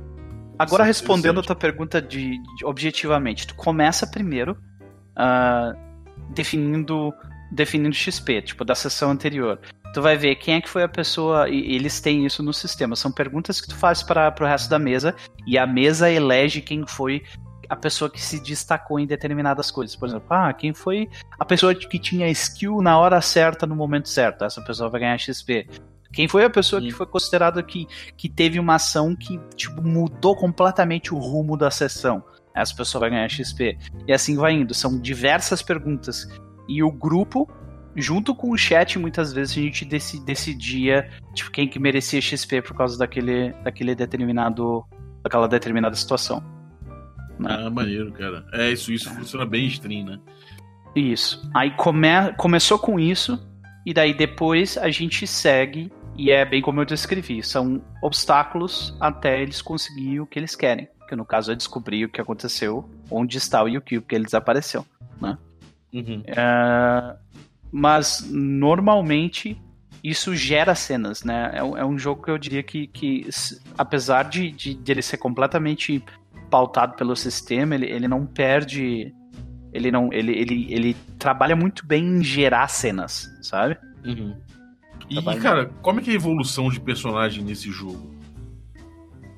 [0.59, 4.53] Agora, respondendo a tua pergunta de, de, objetivamente, tu começa primeiro
[5.16, 5.77] uh,
[6.33, 7.12] definindo
[7.51, 9.61] definindo XP, tipo, da sessão anterior.
[9.92, 12.97] Tu vai ver quem é que foi a pessoa, e eles têm isso no sistema.
[12.97, 15.14] São perguntas que tu faz para o resto da mesa,
[15.47, 17.23] e a mesa elege quem foi
[17.68, 19.95] a pessoa que se destacou em determinadas coisas.
[19.97, 24.09] Por exemplo, ah, quem foi a pessoa que tinha skill na hora certa, no momento
[24.09, 24.45] certo?
[24.45, 25.68] Essa pessoa vai ganhar XP.
[26.12, 26.88] Quem foi a pessoa Sim.
[26.88, 31.70] que foi considerada que, que teve uma ação que tipo, mudou completamente o rumo da
[31.70, 32.22] sessão?
[32.55, 33.79] Essa pessoa vai ganhar XP.
[34.07, 34.75] E assim vai indo.
[34.75, 36.29] São diversas perguntas.
[36.68, 37.51] E o grupo,
[37.96, 42.77] junto com o chat, muitas vezes a gente decidia tipo, quem que merecia XP por
[42.77, 44.85] causa daquele, daquele determinado.
[45.22, 46.44] daquela determinada situação.
[47.38, 47.48] Né?
[47.48, 48.44] Ah, maneiro, cara.
[48.53, 49.12] É, isso, isso é.
[49.12, 50.18] funciona bem stream, né?
[50.94, 51.48] Isso.
[51.55, 53.40] Aí come, começou com isso,
[53.85, 59.40] e daí depois a gente segue E é bem como eu descrevi, são obstáculos até
[59.40, 60.88] eles conseguirem o que eles querem.
[61.09, 64.85] Que no caso é descobrir o que aconteceu, onde está o Yukio, porque ele desapareceu,
[65.20, 65.37] né?
[65.92, 66.22] Uhum.
[66.27, 67.16] É,
[67.70, 69.61] mas normalmente
[70.03, 71.51] isso gera cenas, né?
[71.55, 73.29] É, um- é um jogo que eu diria que, que
[73.77, 76.03] apesar de, de, de ele ser completamente
[76.51, 79.14] pautado pelo sistema, ele, ele não perde.
[79.72, 80.12] Ele não.
[80.12, 83.77] Ele, ele, ele trabalha muito bem em gerar cenas, sabe?
[84.05, 84.37] Uhum.
[85.09, 88.12] E, cara, como é que é a evolução de personagem nesse jogo?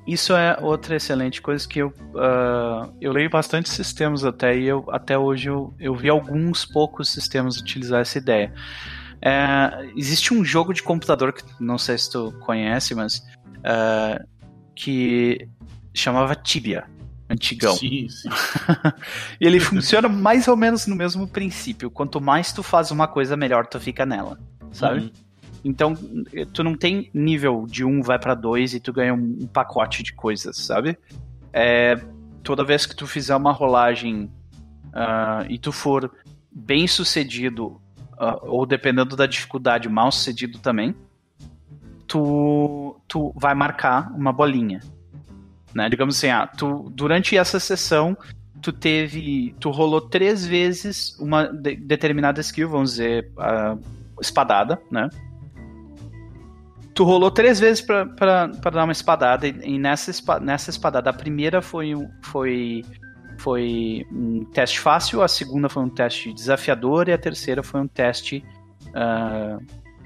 [0.07, 4.85] Isso é outra excelente coisa que eu, ah, eu leio bastante sistemas até e eu,
[4.89, 8.53] até hoje eu, eu vi alguns poucos sistemas utilizar essa ideia.
[9.19, 13.25] É, existe um jogo de computador que não sei se tu conhece, mas
[13.63, 14.23] ah,
[14.75, 15.49] que
[15.91, 16.85] chamava Tibia,
[17.27, 17.75] antigão.
[17.75, 18.29] Sim, sim.
[19.41, 21.89] E ele funciona mais ou menos no mesmo princípio.
[21.89, 24.39] Quanto mais tu faz uma coisa, melhor tu fica nela,
[24.71, 24.99] sabe?
[24.99, 25.24] Uhum.
[25.65, 25.95] Então,
[26.53, 30.03] tu não tem nível de um vai pra dois e tu ganha um, um pacote
[30.03, 30.95] de coisas, sabe?
[31.51, 31.99] É,
[32.43, 34.29] toda vez que tu fizer uma rolagem
[34.93, 36.11] ah, e tu for
[36.51, 37.81] bem sucedido,
[38.15, 40.93] ah, ou dependendo da dificuldade, mal sucedido também,
[42.07, 44.81] tu, tu vai marcar uma bolinha.
[45.73, 45.89] Né?
[45.89, 48.15] Digamos assim, ah, tu, durante essa sessão,
[48.61, 49.55] tu teve.
[49.59, 53.75] Tu rolou três vezes uma de- determinada skill, vamos dizer, ah,
[54.21, 55.09] espadada, né?
[56.95, 58.05] Tu rolou três vezes pra,
[58.47, 62.85] dar uma espadada, e, nessa, nessa espadada, a primeira foi foi,
[63.37, 67.87] foi um teste fácil, a segunda foi um teste desafiador, e a terceira foi um
[67.87, 68.45] teste
[68.93, 69.59] ah,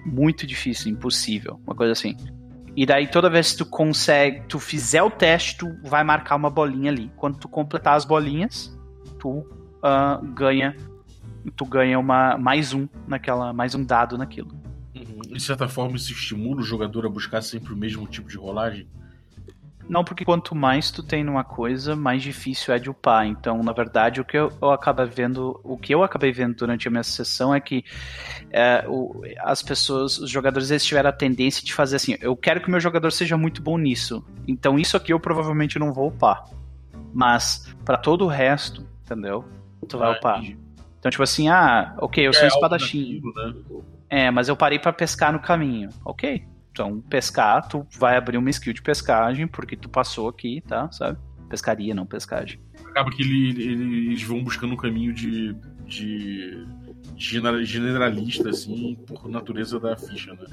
[0.03, 2.17] muito difícil, impossível, uma coisa assim.
[2.75, 6.49] E daí toda vez que tu consegue, tu fizer o teste, tu vai marcar uma
[6.49, 7.11] bolinha ali.
[7.17, 8.75] Quando tu completar as bolinhas,
[9.19, 9.45] tu
[9.83, 10.75] ah, ganha,
[11.55, 14.58] tu ganha uma mais um naquela, mais um dado naquilo.
[15.31, 18.87] De certa forma, isso estimula o jogador a buscar sempre o mesmo tipo de rolagem?
[19.87, 23.25] Não, porque quanto mais tu tem numa coisa, mais difícil é de upar.
[23.25, 26.87] Então, na verdade, o que eu, eu acabo vendo, o que eu acabei vendo durante
[26.87, 27.83] a minha sessão é que
[28.51, 32.61] é, o- as pessoas, os jogadores, eles tiveram a tendência de fazer assim: eu quero
[32.61, 34.23] que o meu jogador seja muito bom nisso.
[34.47, 36.43] Então, isso aqui eu provavelmente não vou upar.
[37.11, 39.43] Mas, pra todo o resto, entendeu?
[39.87, 40.43] Tu vai Ah, upar.
[40.99, 43.21] Então, tipo assim, ah, ok, eu sou É espadachim.
[43.35, 43.53] né?
[44.09, 45.89] É, mas eu parei pra pescar no caminho.
[46.03, 46.43] Ok.
[46.71, 50.89] Então, pescar, tu vai abrir uma skill de pescagem, porque tu passou aqui, tá?
[50.91, 51.17] Sabe?
[51.49, 52.59] Pescaria, não pescagem.
[52.85, 55.53] Acaba que ele- ele- eles vão buscando um caminho de,
[55.85, 56.65] de
[57.17, 60.45] genera- generalista, assim, por natureza da ficha, né?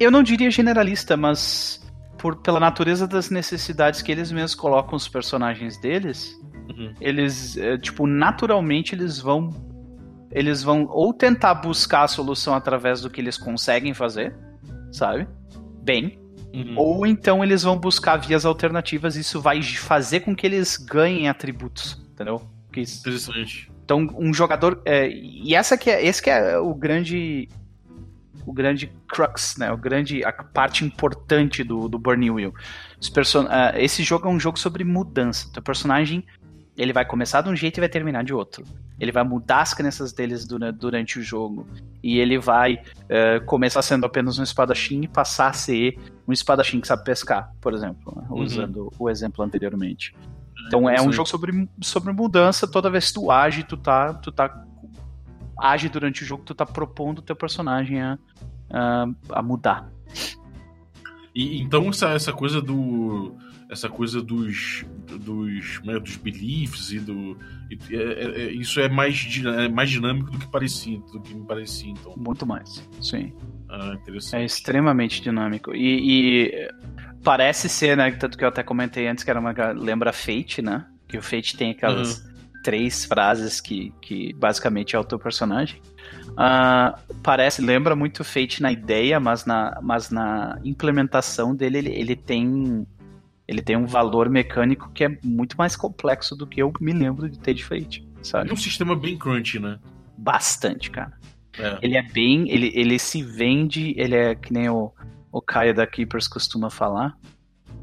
[0.00, 1.80] Eu não diria generalista, mas
[2.18, 6.34] por, pela natureza das necessidades que eles mesmos colocam os personagens deles,
[6.70, 6.94] Uhum.
[7.00, 9.50] eles, é, tipo, naturalmente eles vão.
[10.34, 14.34] Eles vão ou tentar buscar a solução através do que eles conseguem fazer,
[14.92, 15.26] sabe?
[15.82, 16.18] Bem,
[16.54, 16.74] Uhum.
[16.76, 21.28] Ou então eles vão buscar vias alternativas e isso vai fazer com que eles ganhem
[21.28, 22.48] atributos, entendeu?
[22.72, 23.72] Que isso- Interessante.
[23.84, 24.80] Então, um jogador.
[24.84, 27.48] é, e essa que é, esse que é o grande.
[28.46, 29.72] O grande crux, né?
[29.72, 32.54] O grande, a parte importante do, do Burning Wheel.
[33.00, 35.50] Os person ah, esse jogo é um jogo sobre mudança.
[35.52, 36.24] Teu personagem
[36.76, 38.64] ele vai começar de um jeito e vai terminar de outro.
[38.98, 41.66] Ele vai mudar as crenças deles dura- durante o jogo.
[42.02, 46.80] E ele vai eh, começar sendo apenas um espadachim e passar a ser um espadachim
[46.80, 48.26] que sabe pescar, por exemplo, né?
[48.28, 48.42] Uhum.
[48.42, 50.14] usando o exemplo anteriormente.
[50.66, 52.66] Então é um jogo sobre, sobre mudança.
[52.66, 54.64] Toda vez que tu age, tu tá, tu tá
[55.58, 58.18] age durante o jogo, tu tá propondo o teu personagem a,
[58.70, 59.88] a, a mudar.
[61.34, 63.36] E, então essa, essa coisa do.
[63.70, 64.84] Essa coisa dos.
[65.06, 67.36] dos, né, dos beliefs e do.
[67.70, 71.34] e- é- é- é- isso é mais, é mais dinâmico do que parecia, do que
[71.34, 72.14] me parecia, então.
[72.16, 72.86] Muito mais.
[73.00, 73.32] Sim.
[73.68, 73.96] Ah.
[74.32, 75.74] É extremamente dinâmico.
[75.74, 76.68] E, e
[77.24, 78.10] parece ser, né?
[78.12, 79.52] Tanto que eu até comentei antes que era uma.
[79.72, 80.86] Lembra Fate, né?
[81.08, 82.24] Que o Fate tem aquelas
[82.62, 85.80] três frases que, que basicamente é o teu personagem.
[86.36, 92.16] Ah, parece, lembra muito Fate na ideia, mas na, mas na implementação dele ele, ele
[92.16, 92.86] tem.
[93.46, 97.28] Ele tem um valor mecânico que é muito mais complexo do que eu me lembro
[97.28, 98.52] de ter de Fate, É sabe?
[98.52, 99.78] um sistema bem crunchy, né?
[100.16, 101.12] Bastante, cara.
[101.58, 101.78] É.
[101.82, 102.50] Ele é bem.
[102.50, 103.94] Ele, ele se vende.
[103.96, 104.92] Ele é que nem o,
[105.30, 107.16] o Caio da Keepers costuma falar.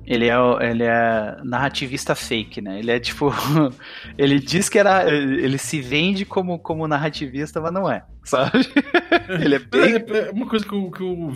[0.06, 0.36] Ele é,
[0.70, 2.80] ele é narrativista fake, né?
[2.80, 3.32] Ele é tipo.
[4.18, 5.08] ele diz que era.
[5.08, 8.52] Ele se vende como, como narrativista, mas não é, sabe?
[9.30, 9.94] ele é bem.
[9.96, 11.34] É, é uma coisa que eu, que eu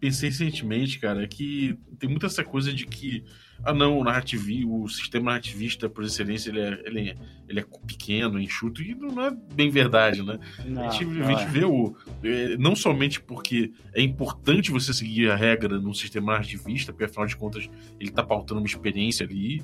[0.00, 3.22] pensei recentemente, cara, é que tem muita essa coisa de que
[3.64, 7.14] ah não, o narrativi, o sistema narrativista por excelência ele é, ele é,
[7.48, 10.38] ele é pequeno, enxuto, e não é bem verdade, né?
[10.64, 11.46] Não, a gente, a gente é.
[11.46, 11.96] vê o.
[12.22, 17.26] é, Não somente porque é importante você seguir a regra num sistema narrativista, porque afinal
[17.26, 19.62] de contas ele tá pautando uma experiência ali,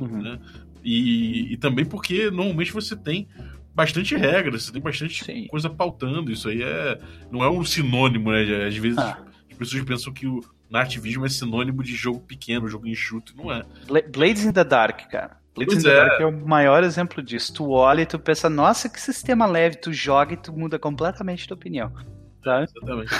[0.00, 0.22] Uhum.
[0.22, 0.38] né?
[0.82, 3.26] E, e também porque normalmente você tem
[3.74, 5.46] bastante regra, você tem bastante Sim.
[5.46, 6.30] coisa pautando.
[6.30, 6.98] Isso aí é.
[7.30, 8.66] Não é um sinônimo, né?
[8.66, 9.24] Às vezes Ah.
[9.50, 13.52] as pessoas pensam que o narrativismo é sinônimo de jogo pequeno, jogo enxuto, e não
[13.52, 13.62] é.
[13.86, 15.36] Bla- Blades in the Dark, cara.
[15.54, 15.96] Blades Pois in the é.
[16.08, 17.52] Dark é o maior exemplo disso.
[17.54, 19.76] Tu olha e tu pensa, nossa, que sistema leve.
[19.76, 21.92] Tu joga e tu muda completamente tua opinião.
[22.42, 22.64] Sabe?
[22.64, 23.10] Exatamente.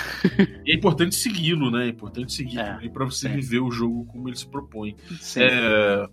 [0.65, 1.85] e é importante segui-lo, né?
[1.85, 3.35] É importante seguir É, para você sim.
[3.35, 4.95] viver o jogo como ele se propõe.
[5.19, 5.41] Sim.
[5.41, 6.07] É,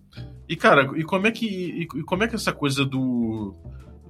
[0.49, 3.55] e cara, e como é que e como é que essa coisa do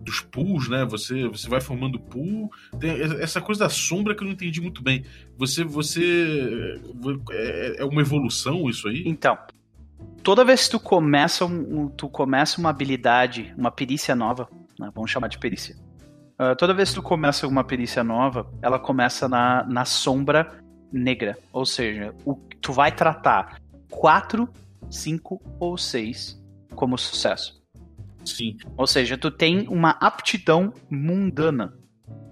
[0.02, 0.84] dos pools, né?
[0.84, 4.82] Você você vai formando pool, tem essa coisa da sombra que eu não entendi muito
[4.82, 5.04] bem.
[5.38, 6.80] Você você
[7.30, 9.02] é, é uma evolução isso aí?
[9.06, 9.38] Então,
[10.22, 15.10] toda vez que tu começa, um, tu começa uma habilidade, uma perícia nova, né, vamos
[15.10, 15.76] chamar de perícia.
[16.42, 20.58] Ah, toda vez que tu começa uma perícia nova, ela começa na, na sombra
[20.92, 21.38] negra.
[21.52, 24.48] Ou seja, o, tu vai tratar 4,
[24.90, 26.42] 5 ou 6
[26.74, 27.61] como sucesso.
[28.24, 28.56] Sim.
[28.76, 31.74] Ou seja, tu tem uma aptidão mundana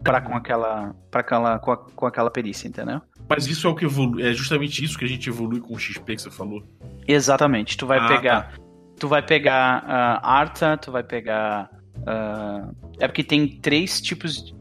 [0.02, 3.00] para com aquela, pra aquela, com, a- com aquela perícia, entendeu?
[3.28, 5.78] Mas isso é o que evolui, é justamente isso que a gente evolui com o
[5.78, 6.62] XP que você falou.
[7.06, 7.76] Exatamente.
[7.76, 8.52] Tu vai Ah, pegar.
[8.98, 11.70] Tu vai pegar ah, Arta, tu vai pegar.
[12.06, 14.54] ah, é porque tem três tipos.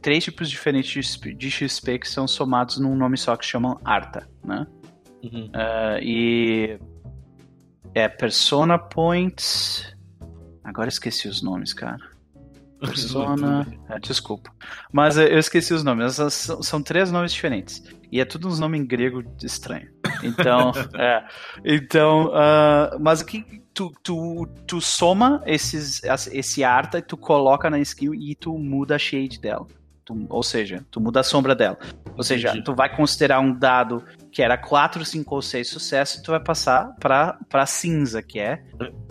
[0.00, 4.66] Três tipos diferentes de XP, que são somados num nome só que chamam Arta, né?
[5.22, 5.50] Uhum.
[5.52, 6.78] Ah, e.
[7.94, 9.94] É Persona Points.
[10.66, 11.98] Agora eu esqueci os nomes, cara.
[12.80, 13.66] Persona.
[13.88, 14.52] É, desculpa.
[14.92, 16.16] Mas eu esqueci os nomes.
[16.16, 17.84] São, são três nomes diferentes.
[18.10, 19.88] E é tudo uns nomes em grego estranho.
[20.24, 20.72] Então.
[20.98, 21.24] é.
[21.64, 22.32] Então.
[22.34, 23.64] ah, mas o que.
[23.72, 26.00] Tu, tu, tu soma esses,
[26.32, 29.66] esse arta e tu coloca na skill e tu muda a shade dela.
[30.06, 31.76] Tu- ou seja, tu muda a sombra dela.
[32.16, 32.64] Ou seja, Entendi.
[32.64, 36.38] tu vai considerar um dado que era 4, 5 ou 6 sucesso e tu vai
[36.38, 38.62] passar pra, pra cinza, que é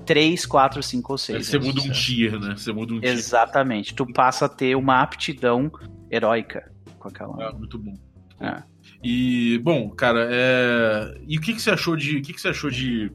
[0.05, 1.45] 3, 4, 5 ou 6.
[1.47, 2.55] Você muda um tier, né?
[2.55, 3.12] Você muda um tier.
[3.12, 3.93] Exatamente.
[3.93, 5.69] Tu passa a ter uma aptidão
[6.10, 7.49] heróica com aquela.
[7.49, 7.93] Ah, muito bom.
[8.39, 8.63] É.
[9.03, 11.17] E, bom, cara, é...
[11.27, 12.17] e o que, que você achou de.
[12.17, 13.12] O que, que você achou de,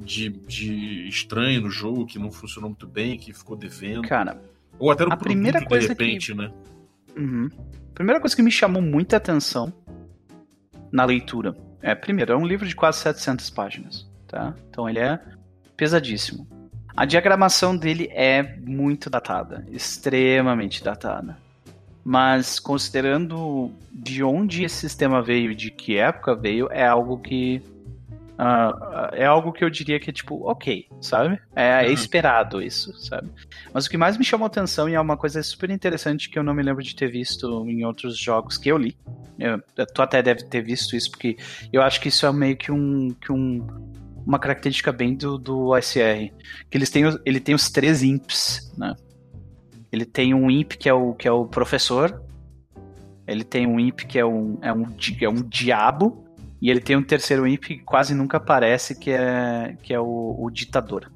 [0.00, 4.02] de, de estranho no jogo, que não funcionou muito bem, que ficou devendo?
[4.02, 4.38] Cara,
[4.78, 6.50] Ou até no a primeira produto, coisa de que- repente, né?
[7.16, 7.48] Uhum.
[7.94, 9.72] primeira coisa que me chamou muita atenção
[10.92, 14.54] na leitura é, primeiro, é um livro de quase 700 páginas, tá?
[14.70, 15.20] Então ele é
[15.76, 16.48] pesadíssimo.
[16.96, 21.36] A diagramação dele é muito datada, extremamente datada.
[22.02, 27.60] Mas considerando de onde esse sistema veio de que época veio, é algo que
[28.38, 31.38] ah, é algo que eu diria que é tipo, ok, sabe?
[31.54, 31.92] É Uhum.
[31.92, 33.30] esperado isso, sabe?
[33.72, 36.42] Mas o que mais me chamou atenção e é uma coisa super interessante que eu
[36.42, 38.96] não me lembro de ter visto em outros jogos que eu li.
[39.38, 39.60] Eu,
[39.92, 41.36] tu até deve ter visto isso, porque
[41.72, 43.10] eu acho que isso é meio que um.
[43.20, 43.66] Que um
[44.26, 46.32] uma característica bem do, do OSR.
[46.70, 48.94] Que eles têm, ele tem os três imps, né?
[49.92, 52.22] Ele tem um imp que é o, que é o professor.
[53.26, 54.86] Ele tem um imp que é um, é um,
[55.20, 56.23] é um diabo.
[56.64, 60.34] E ele tem um terceiro imp que quase nunca aparece, que é, que é o,
[60.38, 61.12] o ditador.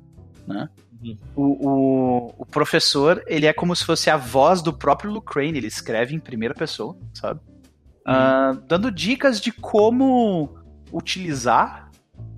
[0.47, 0.69] Né?
[1.03, 1.19] Uhum.
[1.35, 5.67] O, o, o professor, ele é como se fosse a voz do próprio Lucrane, ele
[5.67, 7.41] escreve em primeira pessoa, sabe?
[8.05, 10.55] Ah, dando dicas de como
[10.93, 11.91] utilizar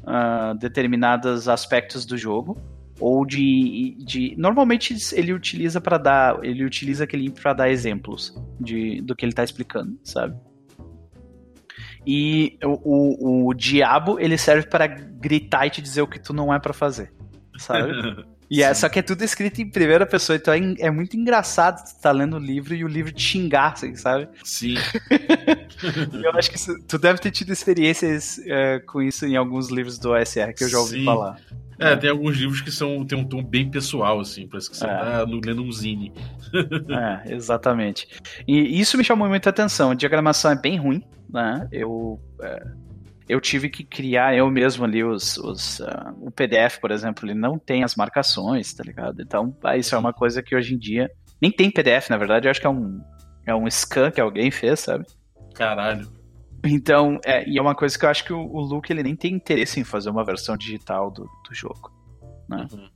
[0.06, 2.58] ah, determinados aspectos do jogo
[3.00, 9.00] ou de, de normalmente ele utiliza para dar ele utiliza aquele para dar exemplos de,
[9.00, 10.36] do que ele tá explicando sabe
[12.06, 16.32] e o, o, o diabo ele serve para gritar e te dizer o que tu
[16.32, 17.12] não é para fazer
[17.58, 17.92] sabe
[18.50, 18.80] e é, Sim.
[18.80, 22.10] só que é tudo escrito em primeira pessoa, então é, é muito engraçado tu tá
[22.10, 24.28] lendo o livro e o livro te xingar, assim, sabe?
[24.44, 24.74] Sim.
[26.22, 29.98] Eu acho que isso- tu deve ter tido experiências é, com isso em alguns livros
[29.98, 31.04] do OSR que eu já ouvi Sim.
[31.04, 31.38] falar.
[31.78, 34.84] É, tem alguns livros que são, tem um tom bem pessoal, assim, parece que você
[34.84, 34.88] É.
[34.88, 36.12] tá lendo um zine.
[37.26, 38.06] É, exatamente.
[38.46, 39.92] E isso me chamou muita atenção.
[39.92, 41.66] A diagramação é bem ruim, né?
[41.72, 42.62] Eu, é,
[43.30, 47.38] eu tive que criar eu mesmo ali os, os ah, o PDF, por exemplo, ele
[47.38, 49.22] não tem as marcações, tá ligado?
[49.22, 52.46] Então, ah, isso é uma coisa que hoje em dia nem tem PDF, na verdade.
[52.46, 53.00] Eu acho que é um
[53.46, 55.04] é um scan que alguém fez, sabe?
[55.54, 56.08] Caralho.
[56.64, 59.16] Então, é, e é uma coisa que eu acho que o, o Luke ele nem
[59.16, 61.90] tem interesse em fazer uma versão digital do, do jogo.
[62.48, 62.66] Né?
[62.72, 62.88] Uhum.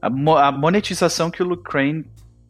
[0.00, 2.04] A, mo- a monetização que o Luke Crane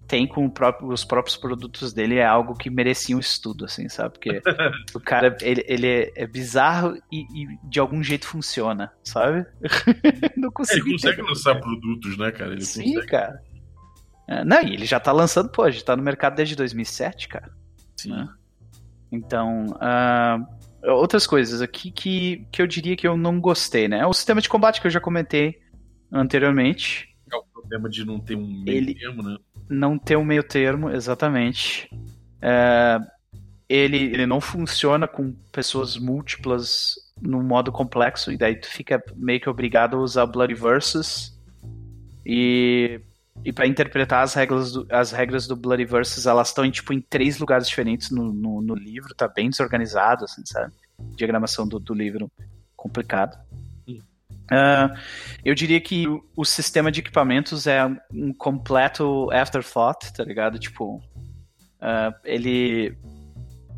[0.06, 4.14] tem com próprio, os próprios produtos dele é algo que merecia um estudo, assim, sabe?
[4.18, 4.42] Porque
[4.94, 9.46] o cara, ele, ele é, é bizarro e, e, de algum jeito funciona, sabe?
[10.36, 12.52] não consigo ele consegue lançar produtos, né, cara?
[12.52, 13.06] Ele Sim, consegue.
[13.06, 13.42] cara.
[14.28, 17.50] É, não, e ele já tá lançando, pô, já tá no mercado desde 2007, cara.
[17.96, 18.10] Sim.
[18.10, 18.28] Né?
[19.10, 24.06] Então, uh, outras coisas aqui que, que eu diria que eu não gostei, né?
[24.06, 25.60] O sistema de combate que eu já comentei
[26.10, 27.11] anteriormente.
[27.72, 29.38] Problema de não ter um meio ele, termo, né?
[29.68, 31.90] não ter um meio termo, exatamente.
[32.40, 32.98] É,
[33.66, 39.40] ele, ele não funciona com pessoas múltiplas no modo complexo, e daí tu fica meio
[39.40, 41.38] que obrigado a usar Bloody Versus.
[42.26, 43.00] E,
[43.42, 46.92] e para interpretar as regras, do, as regras do Bloody Versus, elas estão em, tipo,
[46.92, 50.72] em três lugares diferentes no, no, no, livro, tá bem desorganizado, assim, sabe?
[51.16, 52.30] Diagramação do, do livro
[52.76, 53.38] complicado.
[54.50, 54.94] Uh,
[55.44, 60.58] eu diria que o, o, sistema de equipamentos é um completo afterthought, tá ligado?
[60.58, 62.96] Tipo, uh, ele.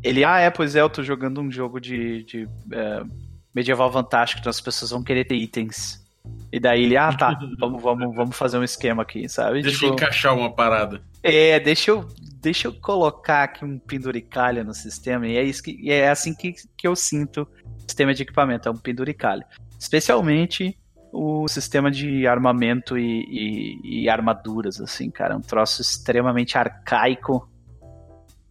[0.03, 3.09] Ele, ah, é, pois é, eu tô jogando um jogo de, de uh,
[3.53, 6.05] medieval fantástico, então as pessoas vão querer ter itens.
[6.51, 9.61] E daí ele, ah, tá, vamos, vamos, vamos fazer um esquema aqui, sabe?
[9.61, 11.01] Deixa tipo, eu encaixar uma parada.
[11.23, 12.07] É, deixa eu,
[12.39, 16.53] deixa eu colocar aqui um penduricalho no sistema, e é, isso que, é assim que,
[16.77, 19.43] que eu sinto o sistema de equipamento, é um penduricalho.
[19.79, 20.77] Especialmente
[21.11, 25.35] o sistema de armamento e, e, e armaduras, assim, cara.
[25.37, 27.49] Um troço extremamente arcaico.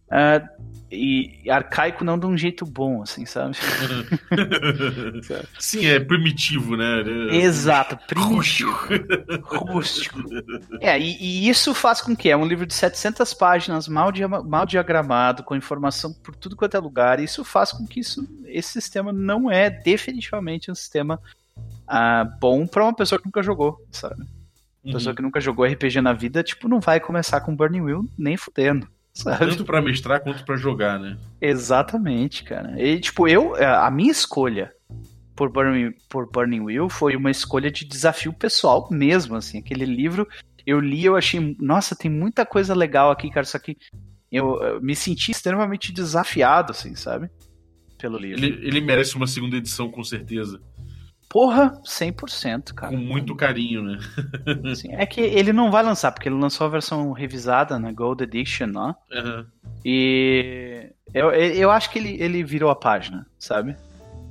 [0.07, 3.55] Uh, e arcaico não de um jeito bom, assim, sabe?
[5.59, 7.03] Sim, é primitivo, né?
[7.31, 8.71] Exato, primitivo.
[9.43, 10.19] Rústico.
[10.79, 14.27] É, e, e, isso faz com que é um livro de 700 páginas, mal, dia,
[14.27, 17.19] mal diagramado, com informação por tudo quanto é lugar.
[17.19, 21.19] E isso faz com que isso, esse sistema não é definitivamente um sistema
[21.57, 24.23] uh, bom para uma pessoa que nunca jogou, sabe?
[24.83, 25.15] Uma pessoa uhum.
[25.15, 28.87] que nunca jogou RPG na vida, tipo, não vai começar com Burning Wheel nem fudendo.
[29.15, 29.47] Sabe?
[29.47, 31.17] Tanto para mestrar quanto para jogar, né?
[31.39, 32.75] Exatamente, cara.
[32.77, 34.73] E, tipo, eu, é, a minha escolha
[35.33, 39.59] por Burning, por Burning Wheel foi uma escolha de desafio pessoal mesmo, assim.
[39.59, 40.27] Aquele livro
[40.65, 43.45] eu li, eu achei, nossa, tem muita coisa legal aqui, cara.
[43.45, 43.77] Só que
[44.31, 47.29] eu, eu me senti extremamente desafiado, assim, sabe?
[47.97, 48.43] Pelo livro.
[48.43, 50.59] Ele, ele merece uma segunda edição, com certeza.
[51.29, 52.91] Porra, 100%, cara.
[52.91, 53.97] Com muito carinho, né?
[54.75, 58.23] Sim, é que ele não vai lançar, porque ele lançou a versão revisada na Gold
[58.23, 58.95] Edition, né?
[59.11, 59.45] Uhum.
[59.83, 63.75] E eu, eu acho que ele, ele virou a página, sabe?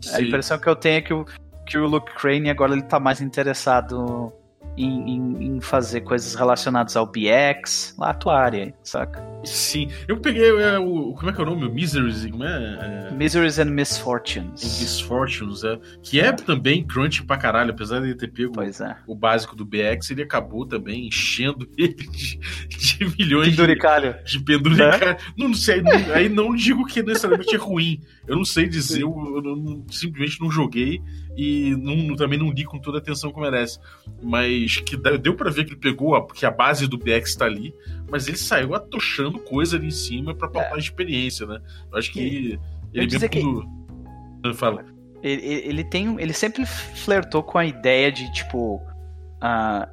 [0.00, 0.16] Sim.
[0.16, 1.26] A impressão que eu tenho é que o,
[1.66, 4.32] que o Luke Crane agora ele tá mais interessado
[4.76, 9.22] em, em, em, fazer coisas relacionadas ao BX, lá a tua área, saca?
[9.44, 11.14] Sim, eu peguei é, o.
[11.14, 11.68] Como é que é o nome?
[11.68, 13.08] Miseries, como é?
[13.10, 13.14] é...
[13.14, 14.80] Miseries and Misfortunes.
[14.80, 15.78] Misfortunes, é.
[16.02, 18.96] Que é, é também crunch pra caralho, apesar de ele ter pego é.
[19.06, 24.16] o básico do BX, ele acabou também enchendo ele de, de milhões penduricalho.
[24.24, 25.04] de, de penduricalho.
[25.04, 25.18] É?
[25.36, 25.82] Não, não sei,
[26.14, 28.00] aí não digo que necessariamente é ruim.
[28.26, 31.02] Eu não sei dizer, eu, eu, eu, simplesmente não joguei
[31.36, 33.78] e não, também não li com toda a atenção que merece.
[34.22, 37.46] Mas que deu para ver que ele pegou a, que a base do BX está
[37.46, 37.74] ali,
[38.10, 40.76] mas ele saiu atochando coisa ali em cima para pautar é.
[40.76, 41.60] a experiência, né?
[41.90, 42.60] Eu acho que e,
[42.92, 43.40] ele mesmo que...
[43.40, 44.54] quando...
[44.54, 44.84] Fala.
[45.22, 49.88] Ele, ele tem ele sempre flertou com a ideia de tipo uh,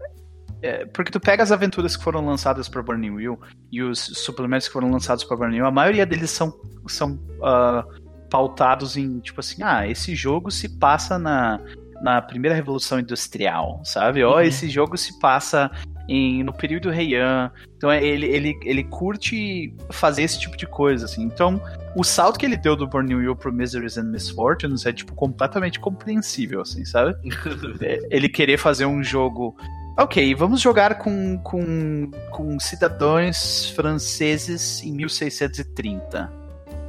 [0.61, 3.39] é, porque tu pega as aventuras que foram lançadas para Burning Wheel
[3.71, 6.53] e os suplementos que foram lançados para Burning Wheel, a maioria deles são,
[6.87, 7.83] são uh,
[8.31, 11.59] pautados em, tipo assim, ah, esse jogo se passa na,
[12.01, 14.23] na primeira revolução industrial, sabe?
[14.23, 14.41] Ou uhum.
[14.41, 15.69] esse jogo se passa
[16.07, 17.51] em, no período Heian.
[17.75, 21.23] Então é, ele, ele, ele curte fazer esse tipo de coisa, assim.
[21.23, 21.61] Então,
[21.93, 25.79] o salto que ele deu do Burning Wheel pro Miseries and Misfortunes é, tipo, completamente
[25.79, 27.13] compreensível, assim, sabe?
[27.81, 29.55] É, ele querer fazer um jogo
[29.97, 36.40] Ok, vamos jogar com, com, com cidadãos franceses em 1630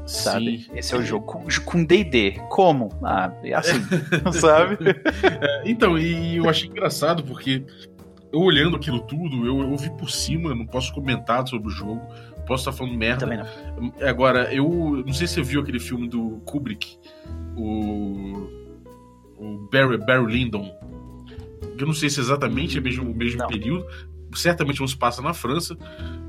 [0.07, 0.59] sabe?
[0.59, 0.71] Sim.
[0.75, 1.27] Esse é o jogo
[1.65, 2.41] com D&D.
[2.49, 2.89] Como?
[3.03, 3.81] Ah, é assim,
[4.33, 4.79] sabe?
[5.41, 7.65] É, então, e eu achei engraçado porque
[8.33, 12.01] eu olhando aquilo tudo, eu, eu vi por cima, não posso comentar sobre o jogo,
[12.47, 13.27] posso estar falando merda.
[13.27, 14.09] Também não.
[14.09, 16.99] Agora, eu não sei se você viu aquele filme do Kubrick,
[17.57, 18.49] o,
[19.39, 20.71] o Barry, Barry Lyndon.
[21.79, 23.87] Eu não sei se exatamente é o mesmo, o mesmo período,
[24.35, 25.77] certamente não se passa na França,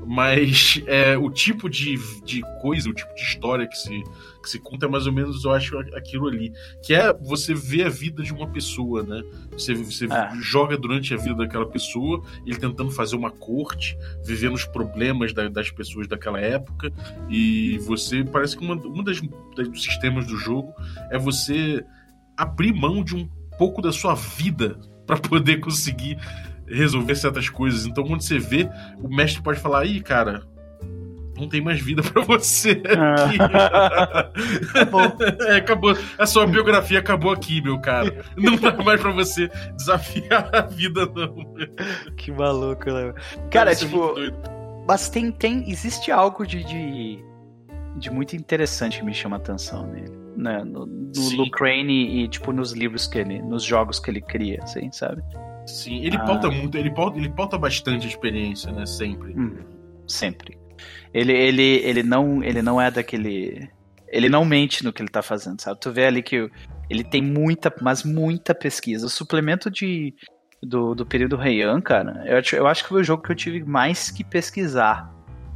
[0.06, 4.02] mas é, o tipo de, de coisa, o tipo de história que se,
[4.42, 6.52] que se conta é mais ou menos, eu acho, aquilo ali.
[6.82, 9.22] Que é você ver a vida de uma pessoa, né?
[9.52, 10.30] Você, você é.
[10.40, 15.48] joga durante a vida daquela pessoa, ele tentando fazer uma corte, vivendo os problemas da,
[15.48, 16.92] das pessoas daquela época,
[17.28, 19.20] e você parece que uma, das,
[19.56, 20.72] das dos sistemas do jogo
[21.10, 21.84] é você
[22.36, 23.28] abrir mão de um
[23.58, 26.18] pouco da sua vida para poder conseguir
[26.66, 27.86] resolver certas coisas.
[27.86, 28.68] Então, quando você vê,
[29.02, 30.42] o mestre pode falar: ih, cara,
[31.38, 33.38] não tem mais vida para você aqui.
[34.78, 35.04] acabou.
[35.46, 35.96] É, acabou.
[36.18, 38.24] A sua biografia acabou aqui, meu cara.
[38.36, 41.34] Não dá mais para você desafiar a vida, não.
[42.16, 43.14] Que maluco, né?
[43.50, 44.14] Cara, é tipo.
[44.86, 45.68] Mas tem, tem.
[45.68, 47.24] Existe algo de, de,
[47.96, 50.12] de, muito interessante que me chama a atenção nele.
[50.36, 50.62] Né?
[50.64, 53.40] No, no Luke Crane e, tipo, nos livros que ele.
[53.42, 55.22] Nos jogos que ele cria, assim, sabe?
[55.66, 56.24] Sim, ele ah.
[56.24, 58.84] pauta muito, ele pauta, ele pauta bastante a experiência, né?
[58.86, 59.32] Sempre.
[59.32, 59.56] Hum,
[60.06, 60.58] sempre.
[61.12, 63.70] Ele, ele, ele, não, ele não é daquele.
[64.08, 65.80] Ele não mente no que ele tá fazendo, sabe?
[65.80, 66.50] Tu vê ali que
[66.90, 69.06] ele tem muita, mas muita pesquisa.
[69.06, 70.14] O suplemento de,
[70.62, 73.64] do, do período Heian, cara, eu, eu acho que foi o jogo que eu tive
[73.64, 75.12] mais que pesquisar.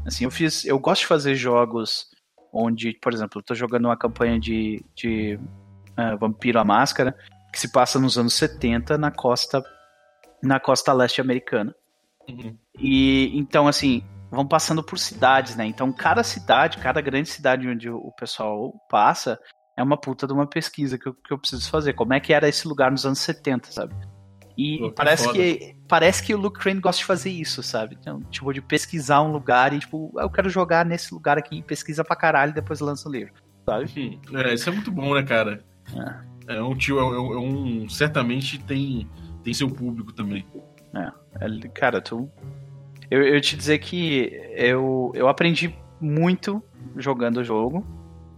[0.06, 0.64] Assim, eu fiz.
[0.64, 2.06] Eu gosto de fazer jogos
[2.52, 5.38] onde, por exemplo, eu tô jogando uma campanha de, de
[5.98, 7.14] uh, Vampiro a Máscara,
[7.52, 9.62] que se passa nos anos 70 na costa
[10.42, 11.74] na costa leste americana.
[12.28, 12.56] Uhum.
[12.78, 15.66] E então, assim, vão passando por cidades, né?
[15.66, 19.38] Então, cada cidade, cada grande cidade onde o pessoal passa,
[19.76, 21.92] é uma puta de uma pesquisa que eu, que eu preciso fazer.
[21.94, 23.94] Como é que era esse lugar nos anos 70, sabe?
[24.58, 27.96] E Pô, parece que parece que o Luke Crane gosta de fazer isso, sabe?
[27.98, 31.62] Então, tipo, de pesquisar um lugar e, tipo, ah, eu quero jogar nesse lugar aqui,
[31.62, 33.32] pesquisa pra caralho e depois lança o livro,
[33.64, 34.20] sabe?
[34.34, 35.64] É, isso é muito bom, né, cara?
[36.48, 39.08] É, é um tio, é é um, certamente tem,
[39.48, 40.44] tem seu público também.
[40.94, 42.30] É, é cara, tu
[43.10, 46.62] eu, eu te dizer que eu, eu aprendi muito
[46.96, 47.86] jogando o jogo.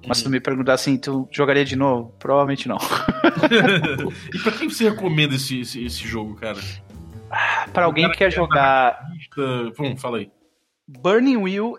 [0.06, 0.32] Mas se tu uhum.
[0.32, 2.14] me perguntar assim, tu jogaria de novo?
[2.18, 2.78] Provavelmente não.
[4.32, 6.58] e pra quem você recomenda esse, esse, esse jogo, cara?
[7.72, 8.98] Para alguém que quer jogar.
[9.76, 10.30] Bom, fala aí.
[10.88, 11.76] Burning Wheel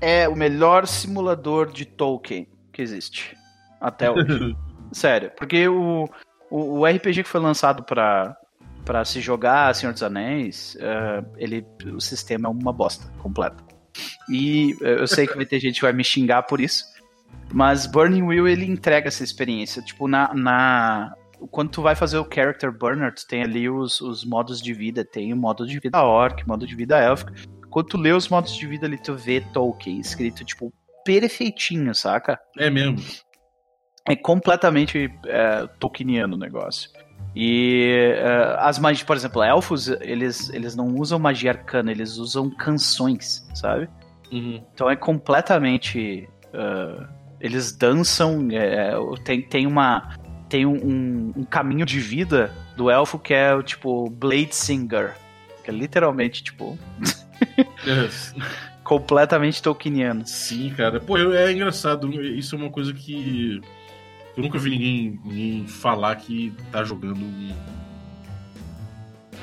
[0.00, 3.34] é o melhor simulador de Tolkien que existe.
[3.80, 4.54] Até hoje.
[4.92, 5.30] Sério.
[5.36, 6.04] Porque o,
[6.50, 8.36] o, o, RPG que foi lançado para
[8.88, 11.62] para se jogar Senhor dos Anéis, uh, ele,
[11.94, 13.62] o sistema é uma bosta completa.
[14.30, 16.84] E uh, eu sei que vai ter gente que vai me xingar por isso,
[17.52, 19.82] mas Burning Wheel ele entrega essa experiência.
[19.82, 21.12] Tipo, na, na
[21.50, 25.04] quando tu vai fazer o Character Burner, tu tem ali os, os modos de vida.
[25.04, 27.34] Tem o modo de vida orc, modo de vida élfica.
[27.68, 30.72] Quando tu lê os modos de vida ali, tu vê Tolkien escrito, tipo,
[31.04, 32.40] perfeitinho, saca?
[32.56, 32.96] É mesmo.
[34.08, 36.90] É completamente é, Tolkieniano o negócio.
[37.34, 42.50] E uh, as magias, por exemplo, elfos, eles, eles não usam magia arcana, eles usam
[42.50, 43.88] canções, sabe?
[44.32, 44.62] Uhum.
[44.74, 46.28] Então é completamente.
[46.48, 47.06] Uh,
[47.40, 48.92] eles dançam, é,
[49.24, 50.16] tem, tem uma.
[50.48, 55.14] Tem um, um, caminho de vida do elfo que é o tipo Blade Singer.
[55.62, 56.78] Que é literalmente, tipo.
[58.82, 60.26] completamente tolkieniano.
[60.26, 60.98] Sim, cara.
[60.98, 62.10] Pô, é engraçado.
[62.22, 63.60] Isso é uma coisa que
[64.38, 67.52] eu nunca vi ninguém, ninguém falar que tá jogando um,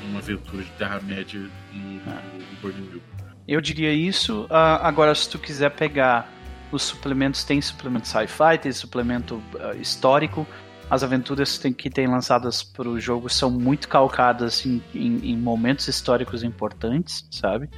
[0.08, 2.22] uma aventura de Terra-média no, ah.
[2.34, 3.02] no Burning Wheel.
[3.46, 4.44] Eu diria isso.
[4.44, 6.32] Uh, agora, se tu quiser pegar
[6.72, 10.46] os suplementos, tem suplemento sci-fi, tem suplemento uh, histórico.
[10.88, 15.88] As aventuras que tem lançadas para o jogo são muito calcadas em, em, em, momentos
[15.88, 17.68] históricos importantes, sabe?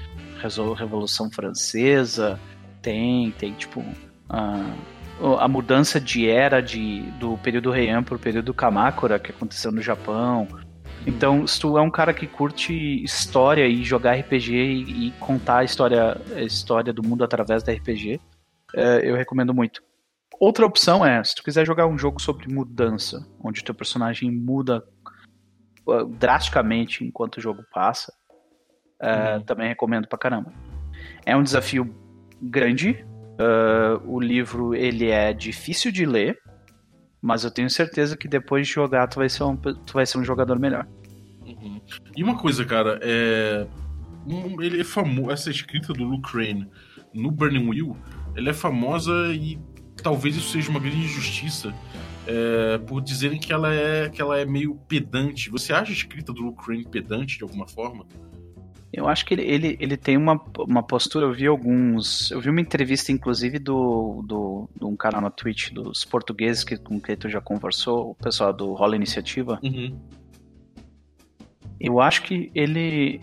[0.77, 2.39] Revolução Francesa,
[2.81, 3.81] tem, tem tipo.
[3.81, 4.98] Uh,
[5.39, 9.83] a mudança de era de, do período Heian para o período Kamakura, que aconteceu no
[9.83, 10.47] Japão.
[11.07, 15.59] Então, se tu é um cara que curte história e jogar RPG e, e contar
[15.59, 18.21] a história, a história do mundo através da RPG,
[18.75, 19.83] é, eu recomendo muito.
[20.39, 24.85] Outra opção é, se tu quiser jogar um jogo sobre mudança, onde teu personagem muda
[25.87, 28.13] uh, drasticamente enquanto o jogo passa,
[29.01, 29.43] é, uhum.
[29.43, 30.53] também recomendo pra caramba.
[31.27, 31.93] É um desafio
[32.41, 33.05] grande,
[33.39, 36.39] Uh, o livro ele é difícil de ler,
[37.23, 40.19] mas eu tenho certeza que depois de jogar tu vai ser um, tu vai ser
[40.19, 40.87] um jogador melhor.
[41.47, 41.81] Uhum.
[42.17, 43.67] E uma coisa, cara, é
[44.27, 46.69] um, ele é famoso essa escrita do Luke Crane
[47.15, 47.97] no Burning Wheel,
[48.37, 49.59] ela é famosa e
[50.03, 51.75] talvez isso seja uma grande injustiça.
[52.27, 55.49] É, por dizerem que ela é que ela é meio pedante.
[55.49, 58.07] Você acha a escrita do Luke Crane pedante de alguma forma?
[58.93, 62.31] Eu acho que ele, ele, ele tem uma, uma postura, eu vi alguns.
[62.31, 66.77] Eu vi uma entrevista, inclusive, do, do, de um canal na Twitch dos portugueses que,
[66.77, 69.61] com quem tu já conversou, o pessoal do Rola Iniciativa.
[69.63, 69.99] Uhum.
[71.79, 73.21] Eu acho que ele.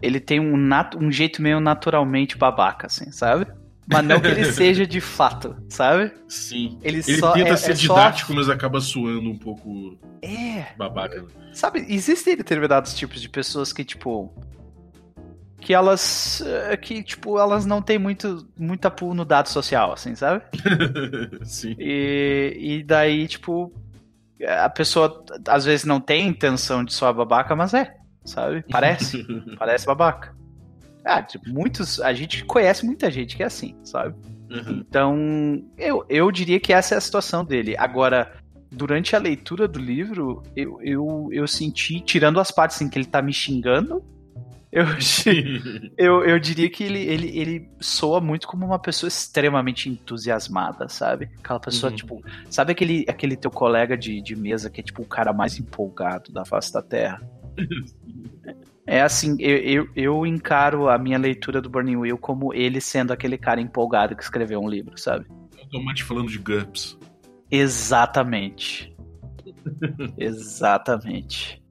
[0.00, 3.46] Ele tem um, nat, um jeito meio naturalmente babaca, assim, sabe?
[3.86, 6.12] Mas não que ele seja de fato, sabe?
[6.28, 6.78] Sim.
[6.82, 8.34] Ele, ele só, tenta é, ser é didático, só...
[8.34, 10.66] mas acaba suando um pouco é.
[10.76, 11.24] babaca.
[11.52, 14.32] Sabe, existem determinados tipos de pessoas que, tipo,
[15.60, 20.14] que elas eh, que tipo elas não têm muito muita pool no dado social assim
[20.14, 20.42] sabe
[21.42, 23.72] sim e, e daí tipo
[24.46, 28.64] a pessoa às vezes não tem intenção de só babaca mas é sabe?
[28.70, 29.24] Parece.
[29.58, 30.34] parece babaca.
[31.04, 32.00] Ah, tipo, muitos.
[32.00, 34.14] A gente conhece muita gente que é assim, sabe?
[34.50, 34.84] Uhum.
[34.88, 37.76] Então, eu, eu diria que essa é a situação dele.
[37.76, 38.32] Agora,
[38.70, 43.06] durante a leitura do livro, eu, eu, eu senti, tirando as partes em que ele
[43.06, 44.02] tá me xingando,
[44.72, 44.84] eu,
[45.96, 51.30] eu, eu diria que ele, ele, ele soa muito como uma pessoa extremamente entusiasmada, sabe?
[51.38, 51.96] Aquela pessoa, uhum.
[51.96, 55.58] tipo, sabe aquele, aquele teu colega de, de mesa que é tipo o cara mais
[55.58, 57.22] empolgado da face da Terra?
[58.86, 63.12] É assim, eu, eu, eu, encaro a minha leitura do Burning Wheel como ele sendo
[63.12, 65.26] aquele cara empolgado que escreveu um livro, sabe?
[65.58, 66.98] Automaticamente falando de GURPS.
[67.50, 68.94] Exatamente.
[70.18, 71.62] Exatamente.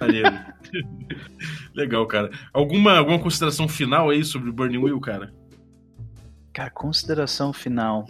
[1.74, 2.30] Legal, cara.
[2.52, 5.32] Alguma, alguma consideração final aí sobre o Burning Wheel, cara?
[6.52, 8.06] Cara, consideração final.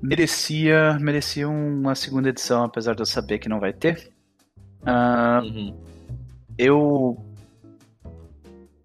[0.00, 4.12] Merecia, merecia uma segunda edição, apesar de eu saber que não vai ter.
[4.80, 5.80] Uh, uhum.
[6.64, 7.16] Eu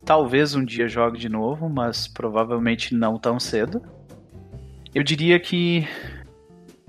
[0.04, 3.84] talvez um dia jogue de novo, mas provavelmente não tão cedo.
[4.96, 5.88] Eu diria que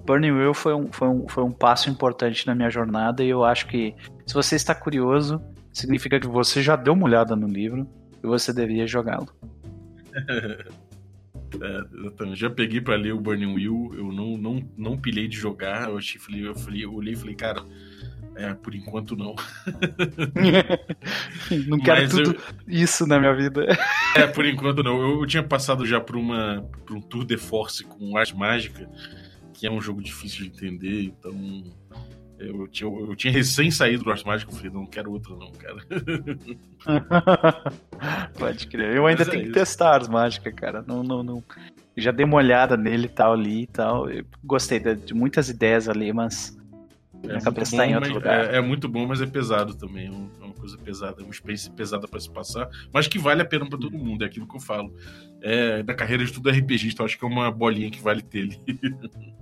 [0.06, 3.44] Burning Wheel foi um, foi, um, foi um passo importante na minha jornada e eu
[3.44, 3.94] acho que
[4.26, 5.42] se você está curioso,
[5.74, 7.86] significa que você já deu uma olhada no livro
[8.24, 9.28] e você deveria jogá-lo.
[11.60, 15.90] é, já peguei para ler o Burning Wheel, eu não, não, não pilhei de jogar,
[15.90, 17.62] eu, achei, eu, falei, eu olhei e falei, cara,
[18.38, 19.34] é, por enquanto não.
[21.66, 22.40] não quero Mas tudo eu...
[22.66, 23.66] isso na minha vida.
[24.16, 25.00] é, por enquanto não.
[25.00, 28.88] Eu, eu tinha passado já por, uma, por um Tour de Force com Arte Mágica
[29.58, 31.64] que é um jogo difícil de entender, então
[32.38, 35.50] eu tinha, eu tinha recém saído do Art Magic, eu falei, não quero outro não,
[35.50, 35.84] cara.
[38.38, 38.94] Pode crer.
[38.94, 39.58] Eu ainda Mas tenho é que isso.
[39.58, 40.84] testar as mágicas, cara.
[40.86, 41.42] Não, não, não.
[41.96, 44.08] Já dei uma olhada nele e tal ali e tal.
[44.08, 46.56] Eu gostei de, de muitas ideias ali, mas
[47.22, 48.54] é minha cabeça bom, tá em outro lugar.
[48.54, 50.06] É, é, muito bom, mas é pesado também.
[50.06, 53.42] É, é uma coisa pesada, é uma experiência pesada para se passar, mas que vale
[53.42, 54.94] a pena para todo mundo, é aquilo que eu falo.
[55.42, 58.42] É, da carreira de tudo RPG, então acho que é uma bolinha que vale ter
[58.42, 58.60] ali.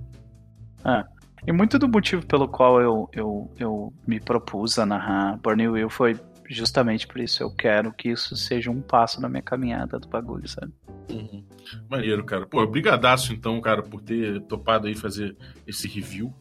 [0.89, 1.05] Ah.
[1.45, 5.91] E muito do motivo pelo qual eu, eu, eu me propus a narrar Burning Wheel
[5.91, 6.16] foi
[6.49, 7.43] justamente por isso.
[7.43, 10.72] Eu quero que isso seja um passo na minha caminhada do bagulho, sabe?
[11.11, 11.45] Uhum.
[11.89, 12.47] Maneiro, cara.
[12.47, 16.33] Pô, brigadaço então, cara, por ter topado aí fazer esse review.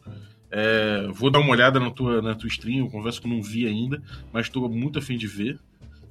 [0.58, 3.42] É, vou dar uma olhada na tua, na tua stream, eu confesso que eu não
[3.42, 4.02] vi ainda,
[4.32, 5.60] mas estou muito afim de ver.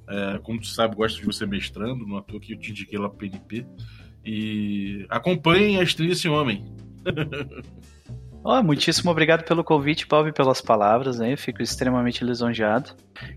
[0.08, 3.00] É, como tu sabe, gosto de você mestrando, não à toa que eu te indiquei
[3.00, 3.66] lá PNP.
[4.24, 6.64] E acompanhem a stream desse homem.
[8.48, 11.36] Oh, muitíssimo obrigado pelo convite, Bob, pelas palavras, né?
[11.36, 12.92] Fico extremamente lisonjeado.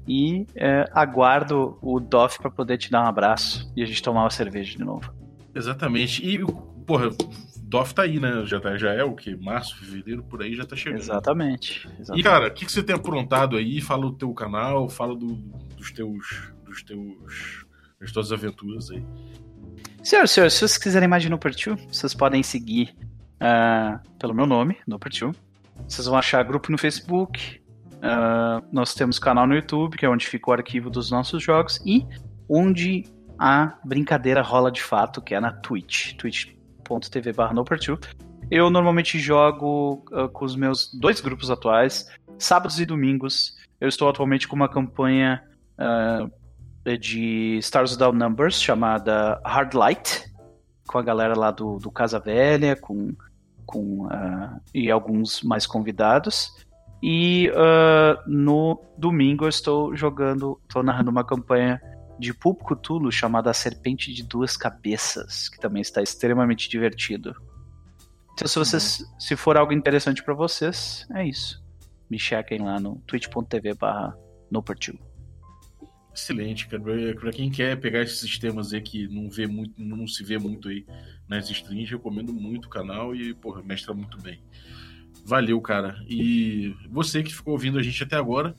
[0.06, 4.24] E é, aguardo o Doff para poder te dar um abraço e a gente tomar
[4.24, 5.10] uma cerveja de novo.
[5.54, 6.22] Exatamente.
[6.22, 6.44] E,
[6.84, 7.08] porra,
[7.68, 8.46] Doff tá aí, né?
[8.46, 9.36] Já, tá, já é o que?
[9.36, 11.00] Março, fevereiro, por aí já tá chegando.
[11.00, 11.86] Exatamente.
[12.00, 12.20] exatamente.
[12.20, 13.78] E, cara, o que, que você tem aprontado aí?
[13.82, 15.34] Fala do teu canal, fala do,
[15.76, 16.50] dos teus.
[16.64, 17.66] dos teus.
[18.00, 19.04] das tuas aventuras aí.
[20.02, 21.52] Senhor, senhor, se vocês quiserem mais de Nooper
[21.90, 22.96] vocês podem seguir
[23.34, 25.32] uh, pelo meu nome, Nopertil.
[25.86, 27.60] Vocês vão achar grupo no Facebook.
[27.96, 31.80] Uh, nós temos canal no YouTube, que é onde fica o arquivo dos nossos jogos.
[31.84, 32.06] E
[32.48, 33.04] onde
[33.38, 36.56] a brincadeira rola de fato, que é na Twitch.
[36.88, 37.32] twitch.tv
[38.50, 42.08] Eu normalmente jogo uh, com os meus dois grupos atuais,
[42.38, 43.54] sábados e domingos.
[43.80, 45.42] Eu estou atualmente com uma campanha
[45.78, 46.30] uh,
[46.98, 50.32] de Stars Without Numbers chamada Hard Light,
[50.86, 53.14] com a galera lá do, do Casa Velha, com
[53.66, 56.50] com uh, e alguns mais convidados.
[57.02, 57.52] E
[58.26, 61.78] no domingo eu estou jogando, estou narrando uma campanha
[62.18, 67.34] de Pulp Cthulhu chamada A Serpente de Duas Cabeças, que também está extremamente divertido.
[68.32, 69.20] Então, se vocês, uhum.
[69.20, 71.62] se for algo interessante para vocês, é isso.
[72.08, 74.16] Me chequem lá no twitch.tv/barra
[76.14, 76.82] Excelente, cara.
[77.14, 80.68] Pra quem quer pegar esses sistemas aí que não vê muito, não se vê muito
[80.68, 80.84] aí
[81.28, 84.40] nas streams, recomendo muito o canal e, porra, mestra muito bem.
[85.24, 86.02] Valeu, cara.
[86.08, 88.56] E você que ficou ouvindo a gente até agora,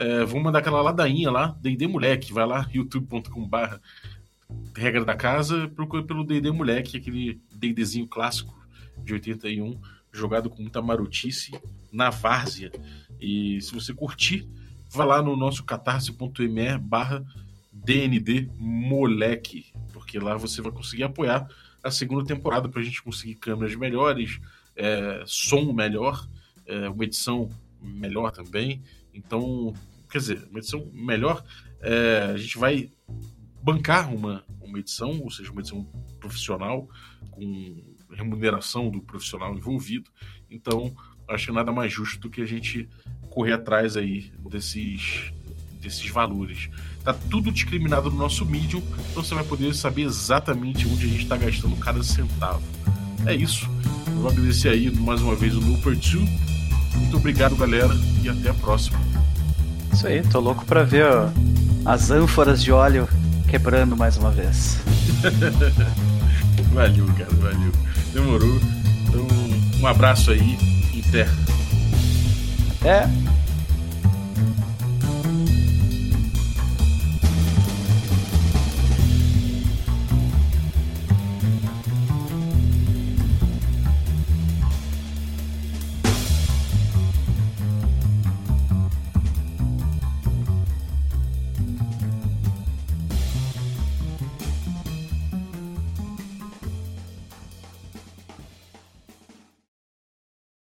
[0.00, 3.76] é, vamos mandar aquela ladainha lá, D&D Moleque, vai lá, youtube.com.br
[4.74, 8.58] regra da casa, procura pelo D&D Moleque, aquele D&Dzinho clássico
[9.04, 9.78] de 81,
[10.10, 11.52] jogado com muita marotice,
[11.92, 12.72] na várzea.
[13.20, 14.48] E se você curtir,
[14.90, 17.22] vá lá no nosso catarse.me barra
[17.70, 21.46] DND Moleque, porque lá você vai conseguir apoiar
[21.84, 24.40] a segunda temporada para a gente conseguir câmeras melhores,
[24.74, 26.26] é, som melhor,
[26.66, 27.50] é, uma edição
[27.82, 28.82] melhor também.
[29.12, 29.74] Então,
[30.10, 31.42] quer dizer, uma edição melhor,
[31.80, 32.90] é, a gente vai
[33.62, 35.84] bancar uma, uma edição, ou seja, uma edição
[36.18, 36.88] profissional,
[37.30, 40.10] com remuneração do profissional envolvido.
[40.50, 40.94] Então,
[41.28, 42.88] acho que nada mais justo do que a gente
[43.30, 45.32] correr atrás aí desses
[45.80, 46.68] desses valores.
[47.02, 51.22] Tá tudo discriminado no nosso Medium, então você vai poder saber exatamente onde a gente
[51.22, 52.62] está gastando cada centavo.
[53.26, 53.66] É isso.
[54.06, 56.14] Eu vou agradecer aí mais uma vez o Nooper 2.
[56.96, 58.98] Muito obrigado, galera, e até a próxima.
[59.92, 61.28] Isso aí, tô louco pra ver ó,
[61.84, 63.08] as ânforas de óleo
[63.48, 64.78] quebrando mais uma vez.
[66.72, 67.72] valeu, cara, valeu.
[68.12, 68.60] Demorou.
[69.08, 69.26] Então,
[69.80, 70.56] um abraço aí
[70.94, 71.28] e até.
[72.80, 73.10] Até.